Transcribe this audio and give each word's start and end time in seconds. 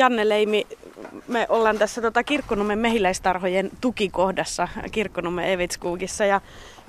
Janne 0.00 0.28
Leimi. 0.28 0.66
Me 1.28 1.46
ollaan 1.48 1.78
tässä 1.78 2.02
tota 2.02 2.24
Kirkkonummen 2.24 2.78
mehiläistarhojen 2.78 3.70
tukikohdassa 3.80 4.68
Kirkkonummen 4.92 5.48
Evitskuukissa 5.48 6.24
ja 6.24 6.40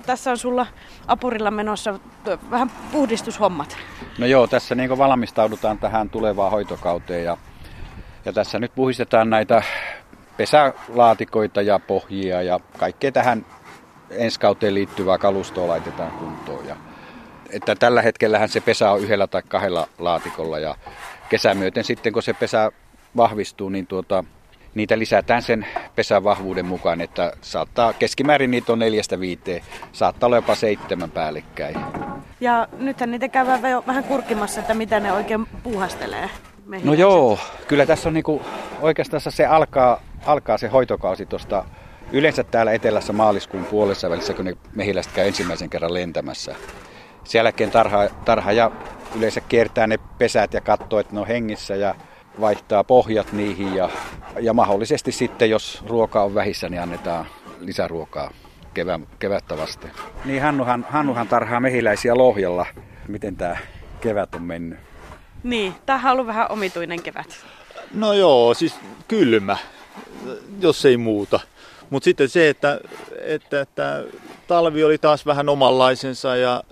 tässä 0.05 0.31
on 0.31 0.38
sulla 0.38 0.67
apurilla 1.07 1.52
menossa 1.52 1.99
vähän 2.52 2.71
puhdistushommat. 2.91 3.77
No 4.17 4.25
joo, 4.25 4.47
tässä 4.47 4.75
niin 4.75 4.97
valmistaudutaan 4.97 5.77
tähän 5.77 6.09
tulevaan 6.09 6.52
hoitokauteen 6.52 7.23
ja, 7.23 7.38
ja 8.25 8.34
tässä 8.34 8.59
nyt 8.59 8.71
puhistetaan 8.75 9.30
näitä 9.30 9.63
pesälaatikoita 10.38 11.62
ja 11.62 11.80
pohjia 11.80 12.41
ja 12.41 12.59
kaikkea 12.77 13.12
tähän 13.12 13.45
ensi 14.09 14.39
kauteen 14.39 14.73
liittyvää 14.73 15.17
kalustoa 15.17 15.67
laitetaan 15.67 16.12
kuntoon. 16.12 16.66
Ja, 16.67 16.75
että 17.49 17.75
tällä 17.75 18.02
hetkellähän 18.02 18.49
se 18.49 18.62
pesä 18.62 18.91
on 18.91 18.99
yhdellä 18.99 19.27
tai 19.27 19.41
kahdella 19.48 19.88
laatikolla 19.99 20.59
ja 20.59 20.75
kesämyöten 21.30 21.84
sitten 21.84 22.13
kun 22.13 22.23
se 22.23 22.34
pesä 22.34 22.71
vahvistuu, 23.17 23.70
niin 23.70 23.88
tuota, 23.88 24.23
niitä 24.75 24.99
lisätään 24.99 25.41
sen 25.41 25.67
pesän 25.95 26.23
vahvuuden 26.23 26.65
mukaan, 26.65 27.02
että 27.02 27.33
saattaa 27.41 27.93
keskimäärin 27.93 28.52
niitä 28.52 28.73
on 28.73 28.79
neljästä 28.79 29.19
viiteen, 29.19 29.63
saattaa 29.91 30.27
olla 30.27 30.35
jopa 30.35 30.55
seitsemän 30.55 31.11
päällekkäin. 31.11 31.75
Ja 32.39 32.67
nythän 32.77 33.11
niitä 33.11 33.27
käydään 33.27 33.61
vähän 33.61 34.03
kurkimassa, 34.03 34.61
että 34.61 34.73
mitä 34.73 34.99
ne 34.99 35.13
oikein 35.13 35.47
puuhastelee. 35.63 36.29
No 36.83 36.93
joo, 36.93 37.39
kyllä 37.67 37.85
tässä 37.85 38.09
on 38.09 38.13
niinku, 38.13 38.41
oikeastaan 38.81 39.21
se 39.30 39.45
alkaa, 39.45 40.02
alkaa 40.25 40.57
se 40.57 40.67
hoitokausi 40.67 41.25
tuosta 41.25 41.66
yleensä 42.11 42.43
täällä 42.43 42.71
etelässä 42.71 43.13
maaliskuun 43.13 43.66
puolessa 43.66 44.09
välissä, 44.09 44.33
kun 44.33 44.45
ne 44.45 44.57
mehiläiset 44.75 45.13
käy 45.13 45.27
ensimmäisen 45.27 45.69
kerran 45.69 45.93
lentämässä. 45.93 46.55
Sen 47.23 47.39
jälkeen 47.39 47.71
tarha, 47.71 48.08
tarha 48.25 48.52
ja 48.52 48.71
yleensä 49.16 49.41
kiertää 49.41 49.88
ne 49.88 49.99
pesät 50.17 50.53
ja 50.53 50.61
katsoo, 50.61 50.99
että 50.99 51.14
ne 51.14 51.19
on 51.19 51.27
hengissä 51.27 51.75
ja 51.75 51.95
vaihtaa 52.39 52.83
pohjat 52.83 53.33
niihin 53.33 53.75
ja, 53.75 53.89
ja 54.39 54.53
mahdollisesti 54.53 55.11
sitten, 55.11 55.49
jos 55.49 55.83
ruoka 55.87 56.23
on 56.23 56.35
vähissä, 56.35 56.69
niin 56.69 56.81
annetaan 56.81 57.25
lisäruokaa 57.59 58.31
kevä, 58.73 58.99
kevättä 59.19 59.57
vasten. 59.57 59.91
Niin 60.25 60.41
Hannuhan, 60.41 60.85
Hannuhan 60.89 61.27
tarhaa 61.27 61.59
mehiläisiä 61.59 62.15
lohjalla. 62.15 62.65
Miten 63.07 63.35
tämä 63.35 63.57
kevät 64.02 64.35
on 64.35 64.41
mennyt? 64.41 64.79
Niin, 65.43 65.73
tämähän 65.85 66.11
on 66.11 66.13
ollut 66.13 66.27
vähän 66.27 66.52
omituinen 66.52 67.03
kevät. 67.03 67.45
No 67.93 68.13
joo, 68.13 68.53
siis 68.53 68.75
kylmä, 69.07 69.57
jos 70.59 70.85
ei 70.85 70.97
muuta. 70.97 71.39
Mutta 71.89 72.03
sitten 72.03 72.29
se, 72.29 72.49
että, 72.49 72.79
että, 73.21 73.61
että 73.61 74.03
talvi 74.47 74.83
oli 74.83 74.97
taas 74.97 75.25
vähän 75.25 75.49
omanlaisensa 75.49 76.35
ja 76.35 76.63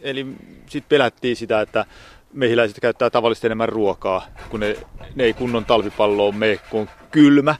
eli 0.00 0.26
sitten 0.66 0.88
pelättiin 0.88 1.36
sitä, 1.36 1.60
että 1.60 1.84
mehiläiset 2.32 2.80
käyttää 2.80 3.10
tavallisesti 3.10 3.46
enemmän 3.46 3.68
ruokaa, 3.68 4.26
kun 4.50 4.60
ne, 4.60 4.76
ne 5.14 5.24
ei 5.24 5.32
kunnon 5.32 5.64
talvipalloon 5.64 6.36
mene, 6.36 6.58
kun 6.70 6.80
on 6.80 6.88
kylmä. 7.10 7.54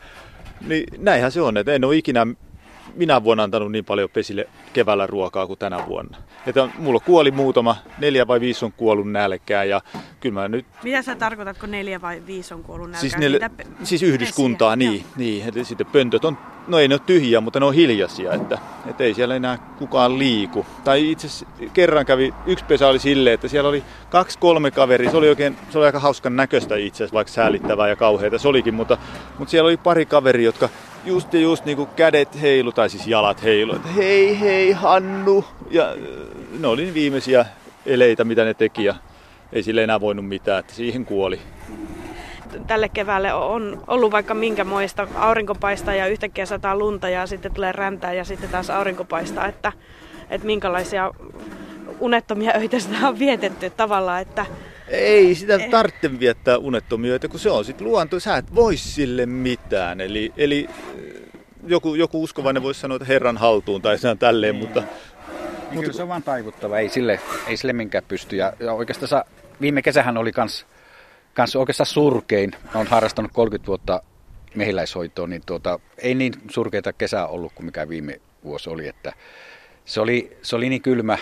Niin 0.66 0.84
näinhän 0.98 1.32
se 1.32 1.40
on, 1.40 1.56
että 1.56 1.72
en 1.72 1.84
ole 1.84 1.96
ikinä 1.96 2.26
minä 2.94 3.24
vuonna 3.24 3.42
antanut 3.42 3.72
niin 3.72 3.84
paljon 3.84 4.10
pesille 4.10 4.48
keväällä 4.72 5.06
ruokaa 5.06 5.46
kuin 5.46 5.58
tänä 5.58 5.86
vuonna. 5.86 6.18
Että 6.46 6.68
mulla 6.78 7.00
kuoli 7.00 7.30
muutama, 7.30 7.76
neljä 7.98 8.26
vai 8.26 8.40
viisi 8.40 8.64
on 8.64 8.72
kuollut 8.72 9.10
nälkään 9.10 9.68
ja 9.68 9.80
kyllä 10.20 10.40
mä 10.40 10.48
nyt... 10.48 10.66
Mitä 10.82 11.02
sä 11.02 11.14
tarkoitat, 11.14 11.58
kun 11.58 11.70
neljä 11.70 12.00
vai 12.00 12.22
viisi 12.26 12.54
on 12.54 12.62
kuollut 12.62 12.90
nälkään? 12.90 13.00
Siis, 13.00 13.16
nel... 13.16 13.38
siis 13.82 14.02
yhdyskuntaa, 14.02 14.76
pesiä. 14.76 14.90
niin. 14.90 15.04
niin. 15.16 15.48
Että 15.48 15.64
sitten 15.64 15.86
pöntöt 15.86 16.24
on, 16.24 16.38
no 16.68 16.78
ei 16.78 16.88
ne 16.88 16.94
ole 16.94 17.02
tyhjiä, 17.06 17.40
mutta 17.40 17.60
ne 17.60 17.66
on 17.66 17.74
hiljaisia, 17.74 18.32
että, 18.32 18.58
että 18.86 19.04
ei 19.04 19.14
siellä 19.14 19.36
enää 19.36 19.58
kukaan 19.78 20.18
liiku. 20.18 20.66
Tai 20.84 21.10
itse 21.10 21.28
kerran 21.72 22.06
kävi, 22.06 22.34
yksi 22.46 22.64
pesä 22.64 22.88
oli 22.88 22.98
silleen, 22.98 23.34
että 23.34 23.48
siellä 23.48 23.68
oli 23.68 23.82
kaksi 24.10 24.38
kolme 24.38 24.70
kaveria, 24.70 25.10
se 25.10 25.16
oli 25.16 25.28
oikein, 25.28 25.56
se 25.70 25.78
oli 25.78 25.86
aika 25.86 26.00
hauskan 26.00 26.36
näköistä 26.36 26.76
itse 26.76 26.96
asiassa, 26.96 27.14
vaikka 27.14 27.32
säälittävää 27.32 27.88
ja 27.88 27.96
kauheita 27.96 28.38
se 28.38 28.48
olikin, 28.48 28.74
mutta, 28.74 28.98
mutta 29.38 29.50
siellä 29.50 29.68
oli 29.68 29.76
pari 29.76 30.06
kaveria, 30.06 30.44
jotka 30.44 30.68
just 31.04 31.34
ja 31.34 31.40
just 31.40 31.64
niin 31.64 31.76
kuin 31.76 31.88
kädet 31.96 32.40
heilu, 32.40 32.72
tai 32.72 32.90
siis 32.90 33.06
jalat 33.06 33.42
heilu, 33.42 33.76
että 33.76 33.88
hei 33.88 34.40
hei 34.40 34.72
Hannu. 34.72 35.44
Ja 35.70 35.88
äh, 35.88 35.96
ne 36.60 36.66
oli 36.66 36.94
viimeisiä 36.94 37.46
eleitä, 37.86 38.24
mitä 38.24 38.44
ne 38.44 38.54
teki 38.54 38.84
ja 38.84 38.94
ei 39.52 39.62
sille 39.62 39.82
enää 39.84 40.00
voinut 40.00 40.28
mitään, 40.28 40.60
että 40.60 40.74
siihen 40.74 41.04
kuoli. 41.04 41.40
Tälle 42.66 42.88
keväälle 42.88 43.32
on 43.32 43.84
ollut 43.86 44.12
vaikka 44.12 44.34
minkä 44.34 44.64
muista 44.64 45.08
aurinkopaista 45.16 45.94
ja 45.94 46.06
yhtäkkiä 46.06 46.46
sataa 46.46 46.78
lunta 46.78 47.08
ja 47.08 47.26
sitten 47.26 47.54
tulee 47.54 47.72
räntää 47.72 48.12
ja 48.12 48.24
sitten 48.24 48.50
taas 48.50 48.70
aurinkopaista, 48.70 49.46
että, 49.46 49.72
että 50.30 50.46
minkälaisia 50.46 51.10
unettomia 52.00 52.52
öitä 52.56 52.78
sitä 52.78 53.08
on 53.08 53.18
vietetty 53.18 53.70
tavallaan, 53.70 54.22
että 54.22 54.46
ei 54.88 55.34
sitä 55.34 55.54
eh. 55.54 55.70
tarvitse 55.70 56.20
viettää 56.20 56.58
unettomia, 56.58 57.18
kun 57.30 57.40
se 57.40 57.50
on 57.50 57.64
sitten 57.64 57.86
luonto, 57.86 58.20
sä 58.20 58.36
et 58.36 58.54
voi 58.54 58.76
sille 58.76 59.26
mitään. 59.26 60.00
Eli, 60.00 60.32
eli 60.36 60.68
eh, 60.98 61.22
joku, 61.66 61.94
joku 61.94 62.22
uskovainen 62.22 62.62
voisi 62.62 62.80
sanoa, 62.80 62.96
että 62.96 63.06
Herran 63.06 63.36
haltuun 63.36 63.82
tai 63.82 63.98
sen 63.98 64.18
tälleen, 64.18 64.54
niin. 64.54 64.64
mutta... 64.64 64.80
Niin 64.80 65.74
mutta 65.74 65.92
se 65.92 66.02
on 66.02 66.08
vaan 66.08 66.22
taivuttava, 66.22 66.78
ei 66.78 66.88
sille, 66.88 67.20
ei 67.46 67.56
sille 67.56 67.72
minkään 67.72 68.04
pysty. 68.08 68.36
Ja, 68.36 68.52
ja 68.60 68.72
oikeastaan 68.72 69.24
viime 69.60 69.82
kesähän 69.82 70.16
oli 70.16 70.32
kans, 70.32 70.66
kans 71.34 71.56
oikeastaan 71.56 71.86
surkein. 71.86 72.52
Olen 72.74 72.86
harrastanut 72.86 73.32
30 73.34 73.66
vuotta 73.66 74.02
mehiläishoitoa, 74.54 75.26
niin 75.26 75.42
tuota, 75.46 75.80
ei 75.98 76.14
niin 76.14 76.32
surkeita 76.50 76.92
kesää 76.92 77.26
ollut 77.26 77.52
kuin 77.52 77.66
mikä 77.66 77.88
viime 77.88 78.20
vuosi 78.44 78.70
oli. 78.70 78.88
Että 78.88 79.12
se, 79.84 80.00
oli 80.00 80.36
se 80.42 80.56
oli 80.56 80.68
niin 80.68 80.82
kylmä, 80.82 81.18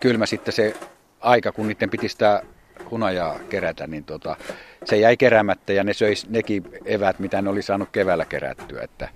kylmä 0.00 0.26
sitten 0.26 0.54
se 0.54 0.74
aika, 1.20 1.52
kun 1.52 1.68
niiden 1.68 1.90
piti 1.90 2.08
sitä 2.08 2.42
hunajaa 2.90 3.38
kerätä, 3.38 3.86
niin 3.86 4.04
tota, 4.04 4.36
se 4.84 4.96
jäi 4.96 5.16
keräämättä 5.16 5.72
ja 5.72 5.84
ne 5.84 5.94
söi 5.94 6.14
nekin 6.28 6.62
evät, 6.84 7.18
mitä 7.18 7.42
ne 7.42 7.50
oli 7.50 7.62
saanut 7.62 7.88
keväällä 7.92 8.24
kerättyä. 8.24 8.82
Että 8.82 9.08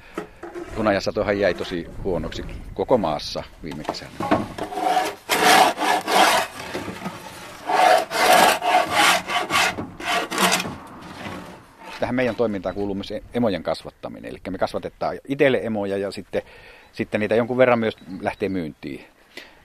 hunajasatohan 0.77 1.41
jäi 1.41 1.55
tosi 1.55 1.87
huonoksi 2.05 2.45
koko 2.75 2.99
maassa 2.99 3.43
viime 3.63 3.85
kesänä. 3.85 4.11
Tähän 12.01 12.15
meidän 12.15 12.37
toimintaan 12.37 12.75
kuuluu 12.75 12.95
myös 12.95 13.13
emojen 13.35 13.63
kasvattaminen. 13.63 14.31
Eli 14.31 14.39
me 14.51 14.59
kasvatetaan 14.59 15.19
itselle 15.29 15.61
emoja 15.63 15.97
ja 15.97 16.11
sitten, 16.11 16.43
sitten 16.93 17.21
niitä 17.21 17.35
jonkun 17.35 17.57
verran 17.57 17.79
myös 17.79 17.97
lähtee 18.21 18.49
myyntiin. 18.49 19.14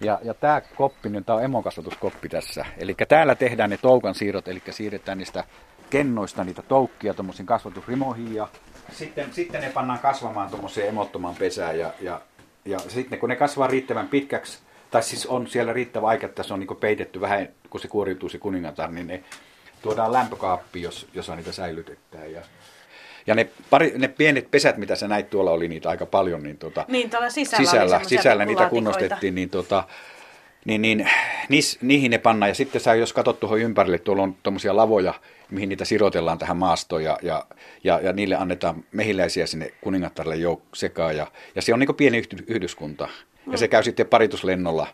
Ja, 0.01 0.19
ja 0.23 0.33
tämä 0.33 0.61
koppi, 0.61 1.09
niin 1.09 1.25
tämä 1.25 1.37
on 1.37 1.43
emokasvatuskoppi 1.43 2.29
tässä. 2.29 2.65
Eli 2.77 2.95
täällä 3.07 3.35
tehdään 3.35 3.69
ne 3.69 3.77
toukan 3.77 4.15
siirrot, 4.15 4.47
eli 4.47 4.61
siirretään 4.69 5.17
niistä 5.17 5.43
kennoista 5.89 6.43
niitä 6.43 6.61
toukkia 6.61 7.13
tuommoisiin 7.13 7.45
kasvatusrimoihin 7.45 8.35
ja 8.35 8.47
sitten, 8.91 9.33
sitten 9.33 9.61
ne 9.61 9.69
pannaan 9.69 9.99
kasvamaan 9.99 10.49
tuommoiseen 10.49 10.87
emottomaan 10.87 11.35
pesään 11.35 11.79
ja, 11.79 11.93
ja, 12.01 12.21
ja 12.65 12.79
sitten 12.79 13.19
kun 13.19 13.29
ne 13.29 13.35
kasvaa 13.35 13.67
riittävän 13.67 14.07
pitkäksi, 14.07 14.59
tai 14.91 15.03
siis 15.03 15.25
on 15.25 15.47
siellä 15.47 15.73
riittävä 15.73 16.07
aika, 16.07 16.25
että 16.25 16.43
se 16.43 16.53
on 16.53 16.59
niin 16.59 16.77
peitetty 16.79 17.21
vähän, 17.21 17.49
kun 17.69 17.81
se 17.81 17.87
kuoriutuu 17.87 18.29
se 18.29 18.37
kuningatar, 18.37 18.91
niin 18.91 19.07
ne 19.07 19.23
tuodaan 19.81 20.13
lämpökaappiin, 20.13 20.83
jos, 20.83 21.07
jos 21.13 21.29
niitä 21.29 21.51
säilytetään. 21.51 22.31
Ja, 22.31 22.41
ja 23.29 23.35
ne, 23.35 23.49
pari, 23.69 23.93
ne 23.97 24.07
pienet 24.07 24.51
pesät, 24.51 24.77
mitä 24.77 24.95
sä 24.95 25.07
näit 25.07 25.29
tuolla, 25.29 25.51
oli 25.51 25.67
niitä 25.67 25.89
aika 25.89 26.05
paljon. 26.05 26.43
Niin, 26.43 26.57
tuota, 26.57 26.85
niin 26.87 27.09
tuolla 27.09 27.29
sisällä, 27.29 27.65
sisällä, 27.65 28.01
sisällä 28.03 28.45
niitä 28.45 28.69
kunnostettiin, 28.69 29.35
niin, 29.35 29.49
tuota, 29.49 29.83
niin, 30.65 30.81
niin 30.81 31.09
niis, 31.49 31.77
niihin 31.81 32.11
ne 32.11 32.17
pannaan. 32.17 32.49
Ja 32.49 32.55
sitten 32.55 32.81
sä, 32.81 32.95
jos 32.95 33.13
katsot 33.13 33.39
tuohon 33.39 33.59
ympärille, 33.59 33.97
tuolla 33.97 34.23
on 34.23 34.35
tuommoisia 34.43 34.75
lavoja, 34.75 35.13
mihin 35.51 35.69
niitä 35.69 35.85
sirotellaan 35.85 36.37
tähän 36.37 36.57
maastoon 36.57 37.03
ja, 37.03 37.17
ja, 37.21 37.45
ja, 37.83 37.99
ja 38.03 38.13
niille 38.13 38.35
annetaan 38.35 38.83
mehiläisiä 38.91 39.45
sinne 39.45 39.71
kuningattarille 39.81 40.35
jouk- 40.35 40.61
sekaan. 40.73 41.17
Ja, 41.17 41.27
ja 41.55 41.61
se 41.61 41.73
on 41.73 41.79
niin 41.79 41.95
pieni 41.95 42.23
yhdyskunta. 42.47 43.07
Ja 43.51 43.57
se 43.57 43.67
käy 43.67 43.83
sitten 43.83 44.07
parituslennolla. 44.07 44.87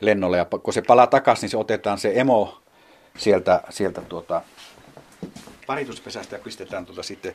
Lennolla, 0.00 0.36
ja 0.36 0.44
kun 0.44 0.74
se 0.74 0.82
palaa 0.82 1.06
takaisin, 1.06 1.42
niin 1.42 1.50
se 1.50 1.56
otetaan 1.56 1.98
se 1.98 2.12
emo 2.14 2.62
sieltä, 3.16 3.62
sieltä 3.68 4.00
tuota, 4.00 4.42
parituspesästä 5.70 6.36
ja 6.36 6.42
pistetään 6.42 6.86
tuota 6.86 7.02
sitten 7.02 7.34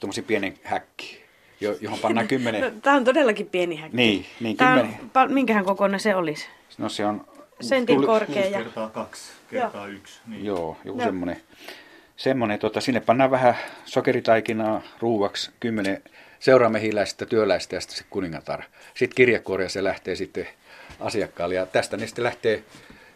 tuommoisen 0.00 0.24
pienen 0.24 0.58
häkki, 0.62 1.22
johon 1.80 1.98
pannaan 1.98 2.28
kymmenen... 2.28 2.80
Tämä 2.82 2.96
on 2.96 3.04
todellakin 3.04 3.46
pieni 3.46 3.76
häkki. 3.76 3.96
Niin, 3.96 4.26
niin 4.40 4.56
kymmenen... 4.56 4.96
On, 5.14 5.32
minkähän 5.32 5.64
kokoinen 5.64 6.00
se 6.00 6.14
olisi? 6.14 6.46
No 6.78 6.88
se 6.88 7.06
on... 7.06 7.26
Sentin 7.60 7.96
tuli... 7.96 8.06
korkea. 8.06 8.46
Ja... 8.46 8.58
kertaa 8.58 8.88
kaksi, 8.88 9.32
kertaa 9.50 9.86
Joo. 9.86 9.96
yksi. 9.96 10.20
Niin. 10.26 10.44
Joo, 10.44 10.76
joku 10.84 10.98
no. 10.98 11.04
semmoinen. 11.04 11.42
Semmoinen, 12.16 12.58
tota, 12.58 12.80
sinne 12.80 13.00
pannaan 13.00 13.30
vähän 13.30 13.56
sokeritaikinaa 13.84 14.82
ruuaksi, 15.00 15.50
kymmenen 15.60 16.02
seuraamehiläistä, 16.40 17.26
työläistä 17.26 17.76
ja 17.76 17.80
sitten 17.80 17.98
se 17.98 18.04
kuningatar. 18.10 18.62
Sitten 18.94 19.16
kirjekuoria 19.16 19.68
se 19.68 19.84
lähtee 19.84 20.16
sitten 20.16 20.48
asiakkaalle 21.00 21.54
ja 21.54 21.66
tästä 21.66 21.96
ne 21.96 22.06
sitten 22.06 22.24
lähtee 22.24 22.64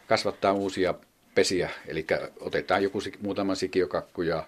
kasvattaa 0.06 0.52
uusia 0.52 0.94
pesiä. 1.36 1.70
Eli 1.88 2.06
otetaan 2.40 2.82
joku 2.82 2.98
muutama 3.20 3.54
sikiökakku 3.54 4.22
ja 4.22 4.44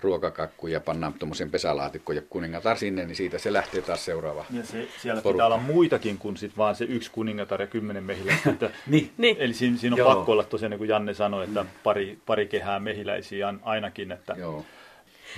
ruokakakku 0.00 0.66
ja 0.66 0.80
pannaan 0.80 1.14
tuommoisen 1.14 1.50
pesälaatikkoon 1.50 2.16
ja 2.16 2.22
kuningatar 2.30 2.76
sinne, 2.76 3.06
niin 3.06 3.16
siitä 3.16 3.38
se 3.38 3.52
lähtee 3.52 3.82
taas 3.82 4.04
seuraava 4.04 4.44
Ja 4.50 4.62
se, 4.64 4.88
siellä 4.98 5.22
porukka. 5.22 5.32
pitää 5.32 5.46
olla 5.46 5.56
muitakin 5.56 6.18
kuin 6.18 6.36
sit 6.36 6.56
vaan 6.56 6.74
se 6.74 6.84
yksi 6.84 7.10
kuningatar 7.10 7.60
ja 7.60 7.66
kymmenen 7.66 8.04
mehiläistä. 8.04 8.50
niin. 8.86 9.10
niin. 9.16 9.36
Eli 9.38 9.54
siinä, 9.54 9.76
siinä 9.76 9.94
on 9.94 9.98
Joo. 9.98 10.14
pakko 10.14 10.32
olla 10.32 10.44
tosiaan, 10.44 10.70
niin 10.70 10.78
kuin 10.78 10.88
Janne 10.88 11.14
sanoi, 11.14 11.44
että 11.44 11.64
pari, 11.84 12.18
pari 12.26 12.46
kehää 12.46 12.80
mehiläisiä 12.80 13.54
ainakin. 13.62 14.12
Että... 14.12 14.34
Joo. 14.38 14.64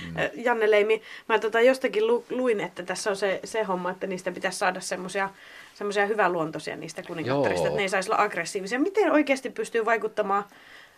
Mm. 0.05 0.15
Janne 0.33 0.71
Leimi, 0.71 1.01
mä 1.29 1.39
tota 1.39 1.61
jostakin 1.61 2.07
lu, 2.07 2.25
luin, 2.29 2.59
että 2.59 2.83
tässä 2.83 3.09
on 3.09 3.15
se, 3.15 3.39
se 3.43 3.63
homma, 3.63 3.91
että 3.91 4.07
niistä 4.07 4.31
pitäisi 4.31 4.57
saada 4.57 4.79
semmoisia 4.79 5.29
semmoisia 5.73 6.05
hyväluontoisia 6.05 6.75
niistä 6.75 7.03
kuningattarista, 7.03 7.67
että 7.67 7.77
ne 7.77 7.81
ei 7.81 7.89
saisi 7.89 8.11
olla 8.11 8.23
aggressiivisia. 8.23 8.79
Miten 8.79 9.11
oikeasti 9.11 9.49
pystyy 9.49 9.85
vaikuttamaan 9.85 10.43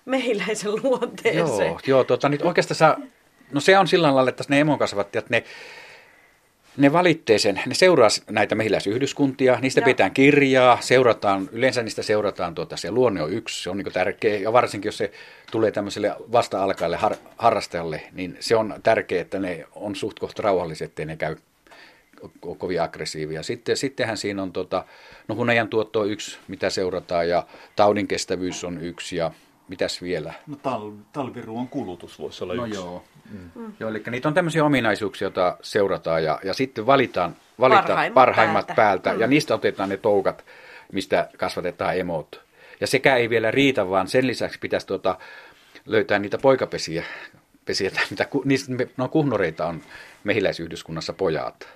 mehiläisen 0.06 0.72
luonteeseen? 0.84 1.68
Joo, 1.68 1.80
joo 1.88 2.04
tota, 2.04 2.30
niin 2.30 2.46
oikeastaan 2.46 3.04
no 3.52 3.60
se 3.60 3.78
on 3.78 3.88
sillä 3.88 4.16
lailla, 4.16 4.30
että 4.30 4.44
ne 4.48 4.60
emokasvattajat, 4.60 5.30
ne, 5.30 5.44
ne 6.78 6.94
valitsee 6.94 7.40
sen, 7.40 7.62
ne 7.66 7.74
seuraa 7.74 8.08
näitä 8.30 8.56
mehiläisyhdyskuntia, 8.56 9.60
niistä 9.62 9.82
Joo. 9.82 9.86
pitää 9.86 10.10
kirjaa, 10.10 10.78
seurataan, 10.82 11.50
yleensä 11.52 11.84
niistä 11.84 12.04
seurataan, 12.04 12.56
tuota, 12.56 12.78
se 12.78 12.92
luonne 12.92 13.22
on 13.22 13.34
yksi, 13.34 13.64
se 13.64 13.70
on 13.70 13.78
niin 13.78 13.94
tärkeä, 13.94 14.38
ja 14.38 14.54
varsinkin 14.54 14.88
jos 14.88 14.98
se 14.98 15.12
tulee 15.52 15.72
tämmöiselle 15.72 16.16
vasta-alkajalle 16.32 16.98
har, 16.98 17.16
harrastajalle, 17.38 18.02
niin 18.12 18.38
se 18.40 18.56
on 18.56 18.76
tärkeää, 18.84 19.22
että 19.22 19.40
ne 19.40 19.66
on 19.76 19.96
suht 19.96 20.20
kohta 20.20 20.44
rauhalliset, 20.44 20.90
ettei 20.90 21.06
ne 21.06 21.18
käy 21.18 21.36
kovin 22.58 22.82
aggressiivia. 22.82 23.44
Sitten, 23.44 23.78
sittenhän 23.78 24.18
siinä 24.18 24.44
on, 24.44 24.52
tota, 24.52 24.86
no 25.28 25.36
hunajan 25.36 25.68
tuotto 25.68 26.00
on 26.00 26.10
yksi, 26.10 26.38
mitä 26.48 26.70
seurataan, 26.70 27.30
ja 27.30 27.48
taudin 27.76 28.08
kestävyys 28.08 28.64
on 28.64 28.82
yksi, 28.82 29.16
ja 29.16 29.32
mitäs 29.68 30.02
vielä? 30.02 30.34
No 30.48 30.56
tal, 30.56 30.92
talviruon 31.14 31.68
kulutus 31.68 32.20
voisi 32.20 32.44
olla 32.44 32.56
no 32.56 32.66
yksi. 32.66 32.80
Joo. 32.80 33.04
Mm. 33.32 33.50
Mm. 33.56 33.74
joo, 33.80 33.90
eli 33.90 34.04
niitä 34.12 34.28
on 34.28 34.34
tämmöisiä 34.34 34.66
ominaisuuksia, 34.66 35.26
joita 35.26 35.58
seurataan, 35.62 36.24
ja, 36.24 36.40
ja 36.44 36.54
sitten 36.54 36.86
valitaan, 36.86 37.36
valitaan 37.60 37.88
parhaimmat, 37.88 38.14
parhaimmat 38.14 38.68
päältä, 38.68 38.76
päältä 38.76 39.14
mm. 39.14 39.20
ja 39.20 39.28
niistä 39.28 39.54
otetaan 39.54 39.90
ne 39.90 39.98
toukat, 39.98 40.46
mistä 40.92 41.30
kasvatetaan 41.38 41.98
emot. 41.98 42.42
Ja 42.82 42.88
sekä 42.88 43.16
ei 43.16 43.30
vielä 43.30 43.52
riitä, 43.52 43.90
vaan 43.90 44.08
sen 44.08 44.28
lisäksi 44.28 44.60
pitäisi 44.60 44.88
tuota, 44.88 45.18
löytää 45.86 46.20
niitä 46.20 46.38
poikapesiä, 46.38 47.04
pesiä, 47.66 47.92
mitä, 48.10 48.28
niistä, 48.46 48.74
no 48.98 49.08
kuhnoreita 49.08 49.66
on 49.66 49.82
mehiläisyhdyskunnassa 50.24 51.14
pojat 51.14 51.76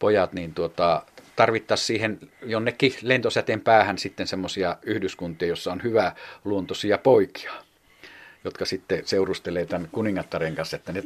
pojat, 0.00 0.32
niin 0.32 0.54
tuota, 0.54 1.02
tarvittaisiin 1.40 1.86
siihen 1.86 2.18
jonnekin 2.42 2.94
lentosäteen 3.02 3.60
päähän 3.60 3.98
sitten 3.98 4.26
semmoisia 4.26 4.76
yhdyskuntia, 4.82 5.48
jossa 5.48 5.72
on 5.72 5.82
hyvä 5.82 6.12
luontoisia 6.44 6.98
poikia, 6.98 7.52
jotka 8.44 8.64
sitten 8.64 9.02
seurustelee 9.04 9.66
tämän 9.66 9.88
kuningattaren 9.92 10.54
kanssa, 10.54 10.76
että 10.76 10.92
ne, 10.92 11.02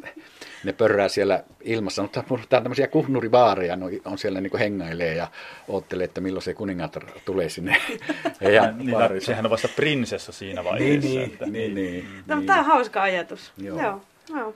ne 0.64 0.72
pörrää 0.72 1.08
siellä 1.08 1.44
ilmassa. 1.60 2.02
Mutta 2.02 2.22
tämä 2.48 2.62
tämmöisiä 2.62 2.86
kuhnurivaareja 2.86 3.76
no, 3.76 3.86
on 4.04 4.18
siellä 4.18 4.40
niin 4.40 4.58
hengailee 4.58 5.14
ja 5.14 5.28
oottelee, 5.68 6.04
että 6.04 6.20
milloin 6.20 6.42
se 6.42 6.54
kuningatar 6.54 7.04
tulee 7.24 7.48
sinne. 7.48 7.76
ja 8.54 8.72
niin, 8.72 8.96
sehän 9.18 9.46
on 9.46 9.50
vasta 9.50 9.68
prinsessa 9.76 10.32
siinä 10.32 10.64
vaiheessa. 10.64 11.08
Niin, 11.08 11.22
että, 11.22 11.46
niin, 11.46 11.74
niin, 11.74 11.92
niin, 11.92 12.24
no, 12.26 12.36
niin. 12.36 12.46
Tämä 12.46 12.58
on 12.58 12.66
hauska 12.66 13.02
ajatus. 13.02 13.52
Joo. 13.58 13.82
Joo, 13.82 14.00
joo. 14.28 14.54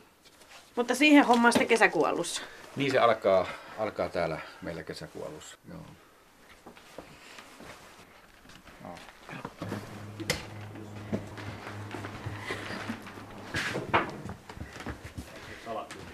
Mutta 0.76 0.94
siihen 0.94 1.24
hommaan 1.24 1.52
sitten 1.52 1.68
kesäkuun 1.68 2.08
alussa. 2.08 2.42
Niin 2.76 2.90
se 2.90 2.98
alkaa 2.98 3.46
alkaa 3.78 4.08
täällä 4.08 4.38
meillä 4.62 4.82
kesäkuun 4.82 5.26
alussa. 5.26 5.56
Joo. 5.68 5.80
No. 8.84 8.94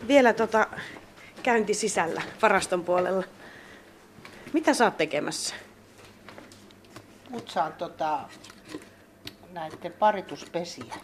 Vielä 0.08 0.32
tota, 0.32 0.66
käynti 1.42 1.74
sisällä 1.74 2.22
varaston 2.42 2.84
puolella. 2.84 3.24
Mitä 4.52 4.74
sä 4.74 4.84
oot 4.84 4.96
tekemässä? 4.96 5.54
Putsaan 7.32 7.72
tota, 7.72 8.20
näiden 9.52 9.92
parituspesiä. 9.92 10.94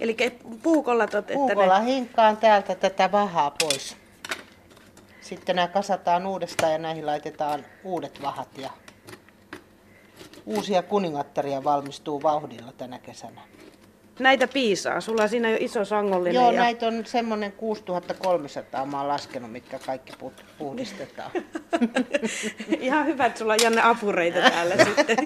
Eli 0.00 0.16
puukolla 0.62 1.06
tot, 1.06 1.18
että 1.18 1.34
Puukolla 1.34 1.78
ne... 1.78 1.84
hinkkaan 1.84 2.36
täältä 2.36 2.74
tätä 2.74 3.12
vahaa 3.12 3.50
pois. 3.50 4.05
Sitten 5.28 5.56
nämä 5.56 5.68
kasataan 5.68 6.26
uudestaan 6.26 6.72
ja 6.72 6.78
näihin 6.78 7.06
laitetaan 7.06 7.64
uudet 7.84 8.22
vahat 8.22 8.58
ja 8.58 8.70
uusia 10.46 10.82
kuningattaria 10.82 11.64
valmistuu 11.64 12.22
vauhdilla 12.22 12.72
tänä 12.72 12.98
kesänä. 12.98 13.40
Näitä 14.18 14.48
piisaa. 14.48 15.00
Sulla 15.00 15.22
on 15.22 15.28
siinä 15.28 15.50
jo 15.50 15.56
iso 15.60 15.84
sangollinen. 15.84 16.34
Joo, 16.34 16.50
ja... 16.50 16.60
näitä 16.60 16.86
on 16.86 17.06
semmoinen 17.06 17.52
6300 17.52 18.86
mä 18.86 18.98
oon 18.98 19.08
laskenut, 19.08 19.52
mitkä 19.52 19.78
kaikki 19.78 20.12
puhdistetaan. 20.58 21.30
Ihan 22.80 23.06
hyvä, 23.06 23.26
että 23.26 23.38
sulla 23.38 23.52
on 23.52 23.58
Janne 23.62 23.82
apureita 23.82 24.50
täällä 24.50 24.74
sitten. 24.84 25.16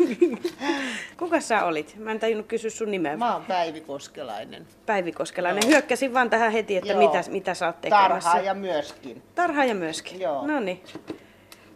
Kuka 1.18 1.40
sä 1.40 1.64
olit? 1.64 1.94
Mä 1.98 2.10
en 2.10 2.20
tajunnut 2.20 2.46
kysyä 2.46 2.70
sun 2.70 2.90
nimeä. 2.90 3.16
Mä 3.16 3.34
oon 3.34 3.44
Päivi 3.44 3.80
Koskelainen. 3.80 4.66
Päivi 4.86 5.12
Koskelainen. 5.12 5.62
Joo. 5.62 5.70
Hyökkäsin 5.70 6.14
vaan 6.14 6.30
tähän 6.30 6.52
heti, 6.52 6.76
että 6.76 6.94
mitä, 6.94 7.22
mitä 7.28 7.54
sä 7.54 7.66
oot 7.66 7.80
tekemässä. 7.80 8.30
Tarhaa 8.30 8.40
ja 8.40 8.54
myöskin. 8.54 9.22
Tarhaa 9.34 9.64
ja 9.64 9.74
myöskin. 9.74 10.20
Joo. 10.20 10.46
No 10.46 10.60
niin. 10.60 10.82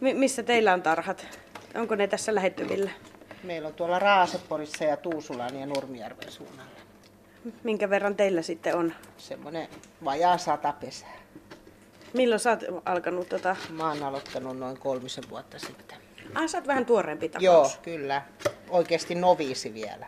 M- 0.01 0.17
missä 0.17 0.43
teillä 0.43 0.73
on 0.73 0.81
tarhat? 0.81 1.27
Onko 1.75 1.95
ne 1.95 2.07
tässä 2.07 2.35
lähettyvillä? 2.35 2.89
Meillä 3.45 3.67
on 3.67 3.73
tuolla 3.73 3.99
Raaseporissa 3.99 4.83
ja 4.83 4.97
Tuusulan 4.97 5.59
ja 5.59 5.65
Nurmijärven 5.65 6.31
suunnalla. 6.31 6.71
Minkä 7.63 7.89
verran 7.89 8.15
teillä 8.15 8.41
sitten 8.41 8.75
on? 8.75 8.93
Semmoinen 9.17 9.67
vajaa 10.05 10.37
sata 10.37 10.73
pesää. 10.73 11.13
Milloin 12.13 12.39
sä 12.39 12.49
oot 12.49 12.63
alkanut 12.85 13.29
tota? 13.29 13.55
Mä 13.69 13.87
oon 13.87 14.03
aloittanut 14.03 14.57
noin 14.57 14.79
kolmisen 14.79 15.23
vuotta 15.29 15.59
sitten. 15.59 15.97
Ah, 16.35 16.49
sä 16.49 16.57
oot 16.57 16.67
vähän 16.67 16.85
tuoreempi 16.85 17.29
tapaus. 17.29 17.43
Joo, 17.43 17.71
kyllä. 17.81 18.21
Oikeasti 18.69 19.15
noviisi 19.15 19.73
vielä. 19.73 20.07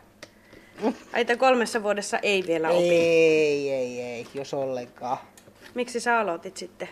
Aita 1.14 1.38
kolmessa 1.38 1.84
vuodessa 1.84 2.20
ei 2.20 2.44
vielä 2.48 2.70
opi? 2.70 2.90
Ei, 2.90 3.72
ei, 3.72 4.02
ei, 4.02 4.28
jos 4.34 4.54
ollenkaan. 4.54 5.18
Miksi 5.74 6.00
sä 6.00 6.20
aloitit 6.20 6.58
sitten? 6.58 6.90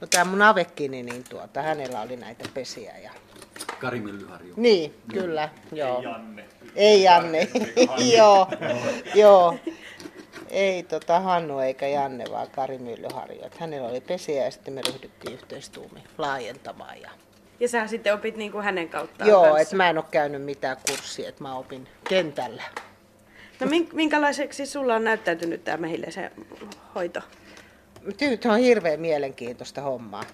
No 0.00 0.06
tää 0.06 0.24
mun 0.24 0.42
avekkini, 0.42 1.02
niin 1.02 1.24
tuota, 1.28 1.62
hänellä 1.62 2.00
oli 2.00 2.16
näitä 2.16 2.44
pesiä 2.54 2.98
ja 2.98 3.10
Kari 3.80 4.00
Myllyharju. 4.00 4.54
Niin, 4.56 4.94
kyllä. 5.12 5.48
Joo. 5.72 5.98
Ei 5.98 6.02
Janne. 6.04 6.44
Ei 6.76 7.02
Janne. 7.02 7.48
joo, 8.16 8.48
joo. 9.14 9.58
Ei 10.50 10.82
tota 10.82 11.20
Hannu 11.20 11.58
eikä 11.58 11.88
Janne, 11.88 12.24
vaan 12.30 12.50
Kari 12.50 12.78
Myllyharju. 12.78 13.40
hänellä 13.58 13.88
oli 13.88 14.00
pesiä 14.00 14.44
ja 14.44 14.50
sitten 14.50 14.74
me 14.74 14.82
ryhdyttiin 14.92 15.34
yhteistuumiin 15.34 16.04
laajentamaan. 16.18 17.00
Ja, 17.00 17.10
ja 17.60 17.68
sä 17.68 17.86
sitten 17.86 18.14
opit 18.14 18.36
niin 18.36 18.52
kuin 18.52 18.64
hänen 18.64 18.88
kauttaan 18.88 19.30
Joo, 19.30 19.56
että 19.56 19.76
mä 19.76 19.90
en 19.90 19.98
ole 19.98 20.04
käynyt 20.10 20.42
mitään 20.42 20.76
kurssia, 20.88 21.28
että 21.28 21.42
mä 21.42 21.56
opin 21.56 21.88
kentällä. 22.08 22.62
No 23.60 23.66
minkälaiseksi 23.92 24.66
sulla 24.66 24.94
on 24.94 25.04
näyttäytynyt 25.04 25.64
tämä 25.64 25.76
mehiläisen 25.76 26.30
hoito? 26.94 27.20
Nyt 28.20 28.44
on 28.44 28.58
hirveän 28.58 29.00
mielenkiintoista 29.00 29.80
hommaa. 29.80 30.24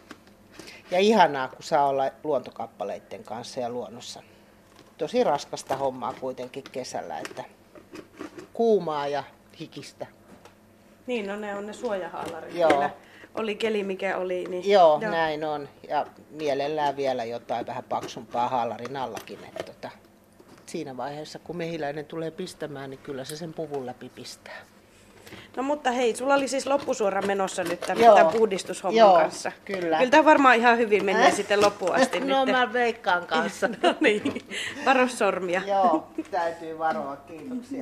Ja 0.90 0.98
ihanaa, 0.98 1.48
kun 1.48 1.62
saa 1.62 1.88
olla 1.88 2.10
luontokappaleiden 2.24 3.24
kanssa 3.24 3.60
ja 3.60 3.70
luonnossa. 3.70 4.22
Tosi 4.98 5.24
raskasta 5.24 5.76
hommaa 5.76 6.14
kuitenkin 6.20 6.64
kesällä, 6.72 7.18
että 7.18 7.44
kuumaa 8.52 9.08
ja 9.08 9.24
hikistä. 9.60 10.06
Niin, 11.06 11.26
no 11.26 11.36
ne 11.36 11.54
on 11.54 11.66
ne 11.66 11.72
suojahaalarit. 11.72 12.54
Joo. 12.54 12.90
Oli 13.34 13.54
keli 13.54 13.84
mikä 13.84 14.16
oli. 14.16 14.44
Niin... 14.48 14.70
Joo, 14.70 14.98
Joo, 15.02 15.10
näin 15.10 15.44
on. 15.44 15.68
Ja 15.88 16.06
mielellään 16.30 16.96
vielä 16.96 17.24
jotain 17.24 17.66
vähän 17.66 17.84
paksumpaa 17.84 18.48
haalarin 18.48 18.96
allakin. 18.96 19.38
Että 19.44 19.62
tota, 19.62 19.90
siinä 20.66 20.96
vaiheessa, 20.96 21.38
kun 21.38 21.56
mehiläinen 21.56 22.04
tulee 22.04 22.30
pistämään, 22.30 22.90
niin 22.90 23.00
kyllä 23.00 23.24
se 23.24 23.36
sen 23.36 23.54
puvun 23.54 23.86
läpi 23.86 24.08
pistää. 24.08 24.56
No 25.56 25.62
mutta 25.62 25.90
hei, 25.90 26.16
sulla 26.16 26.34
oli 26.34 26.48
siis 26.48 26.66
loppusuora 26.66 27.22
menossa 27.22 27.64
nyt 27.64 27.80
tämän, 27.80 28.04
tämän 28.14 28.32
puhdistushomman 28.32 28.98
Joo, 28.98 29.14
kanssa. 29.14 29.52
kyllä. 29.64 29.96
Kyllä 29.98 30.10
tämä 30.10 30.24
varmaan 30.24 30.56
ihan 30.56 30.78
hyvin 30.78 31.04
menee 31.04 31.26
äh? 31.26 31.32
sitten 31.34 31.60
loppuun 31.62 31.94
asti 31.94 32.20
No 32.24 32.44
nyt. 32.44 32.54
mä 32.54 32.72
veikkaan 32.72 33.26
kanssa. 33.26 33.68
no 33.82 33.94
niin, 34.00 34.48
varo 34.86 35.08
sormia. 35.08 35.62
Joo, 35.66 36.08
täytyy 36.30 36.78
varoa, 36.78 37.16
kiitoksia. 37.16 37.80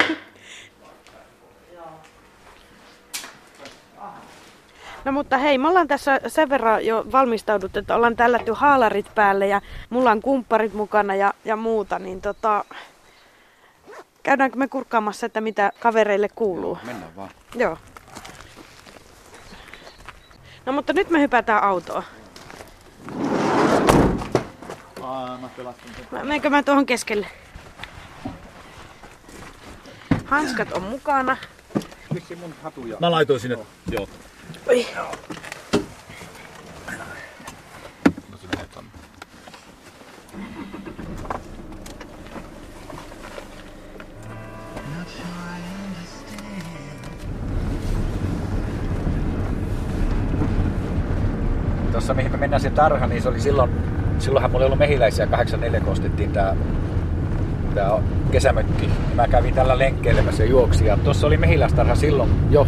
No 5.05 5.13
mutta 5.13 5.39
hei, 5.39 5.59
me 5.59 5.69
ollaan 5.69 5.89
tässä 5.89 6.21
sen 6.27 6.49
verran 6.49 6.87
jo 6.87 7.07
valmistauduttu, 7.13 7.79
että 7.79 7.95
ollaan 7.95 8.17
tällätty 8.17 8.53
haalarit 8.53 9.07
päälle 9.15 9.47
ja 9.47 9.61
mulla 9.91 10.11
on 10.11 10.21
kumpparit 10.23 10.75
mukana 10.75 11.15
ja, 11.15 11.35
ja 11.45 11.57
muuta, 11.57 11.99
niin 11.99 12.21
tota, 12.21 12.65
Käydäänkö 14.23 14.59
me 14.59 14.69
kurkkaamassa, 14.69 15.27
että 15.27 15.41
mitä 15.41 15.73
kavereille 15.81 16.29
kuuluu? 16.29 16.75
Joo, 16.75 16.87
mennään 16.87 17.17
vaan. 17.17 17.31
Joo. 17.55 17.79
No 20.67 20.73
mutta 20.73 20.93
nyt 20.93 21.11
me 21.11 21.21
hypätään 21.21 21.63
autoa. 21.63 22.03
Aa, 25.03 25.39
mä 25.39 25.49
Menkö 26.23 26.51
mä 26.51 26.63
tuohon 26.63 26.87
keskelle? 26.87 27.27
Hanskat 30.25 30.73
on 30.73 30.83
mukana. 30.83 31.37
Miksi 32.15 32.37
mun 32.37 32.55
hatuja? 32.63 32.97
Mä 33.01 33.11
laitoin 33.11 33.41
sinne. 33.41 33.59
Joo. 33.91 34.09
Oi. 34.69 34.87
Mennään 52.51 52.61
se 52.61 52.71
tarha, 52.71 53.07
niin 53.07 53.23
se 53.23 53.29
oli 53.29 53.41
silloin, 53.41 53.71
silloinhan 54.19 54.51
mulla 54.51 54.65
ei 54.65 54.67
ollut 54.67 54.79
mehiläisiä 54.79 55.27
84, 55.27 55.81
kun 55.81 55.93
ostettiin 55.93 56.33
tää, 56.33 56.57
kesämökki. 58.31 58.91
Mä 59.15 59.29
kävin 59.29 59.55
tällä 59.55 59.79
lenkkeilemässä 59.79 60.45
ja 60.45 60.51
juoksi 60.51 60.87
ja 60.87 60.97
tuossa 60.97 61.27
oli 61.27 61.37
mehiläistarha 61.37 61.95
silloin 61.95 62.31
jo, 62.51 62.67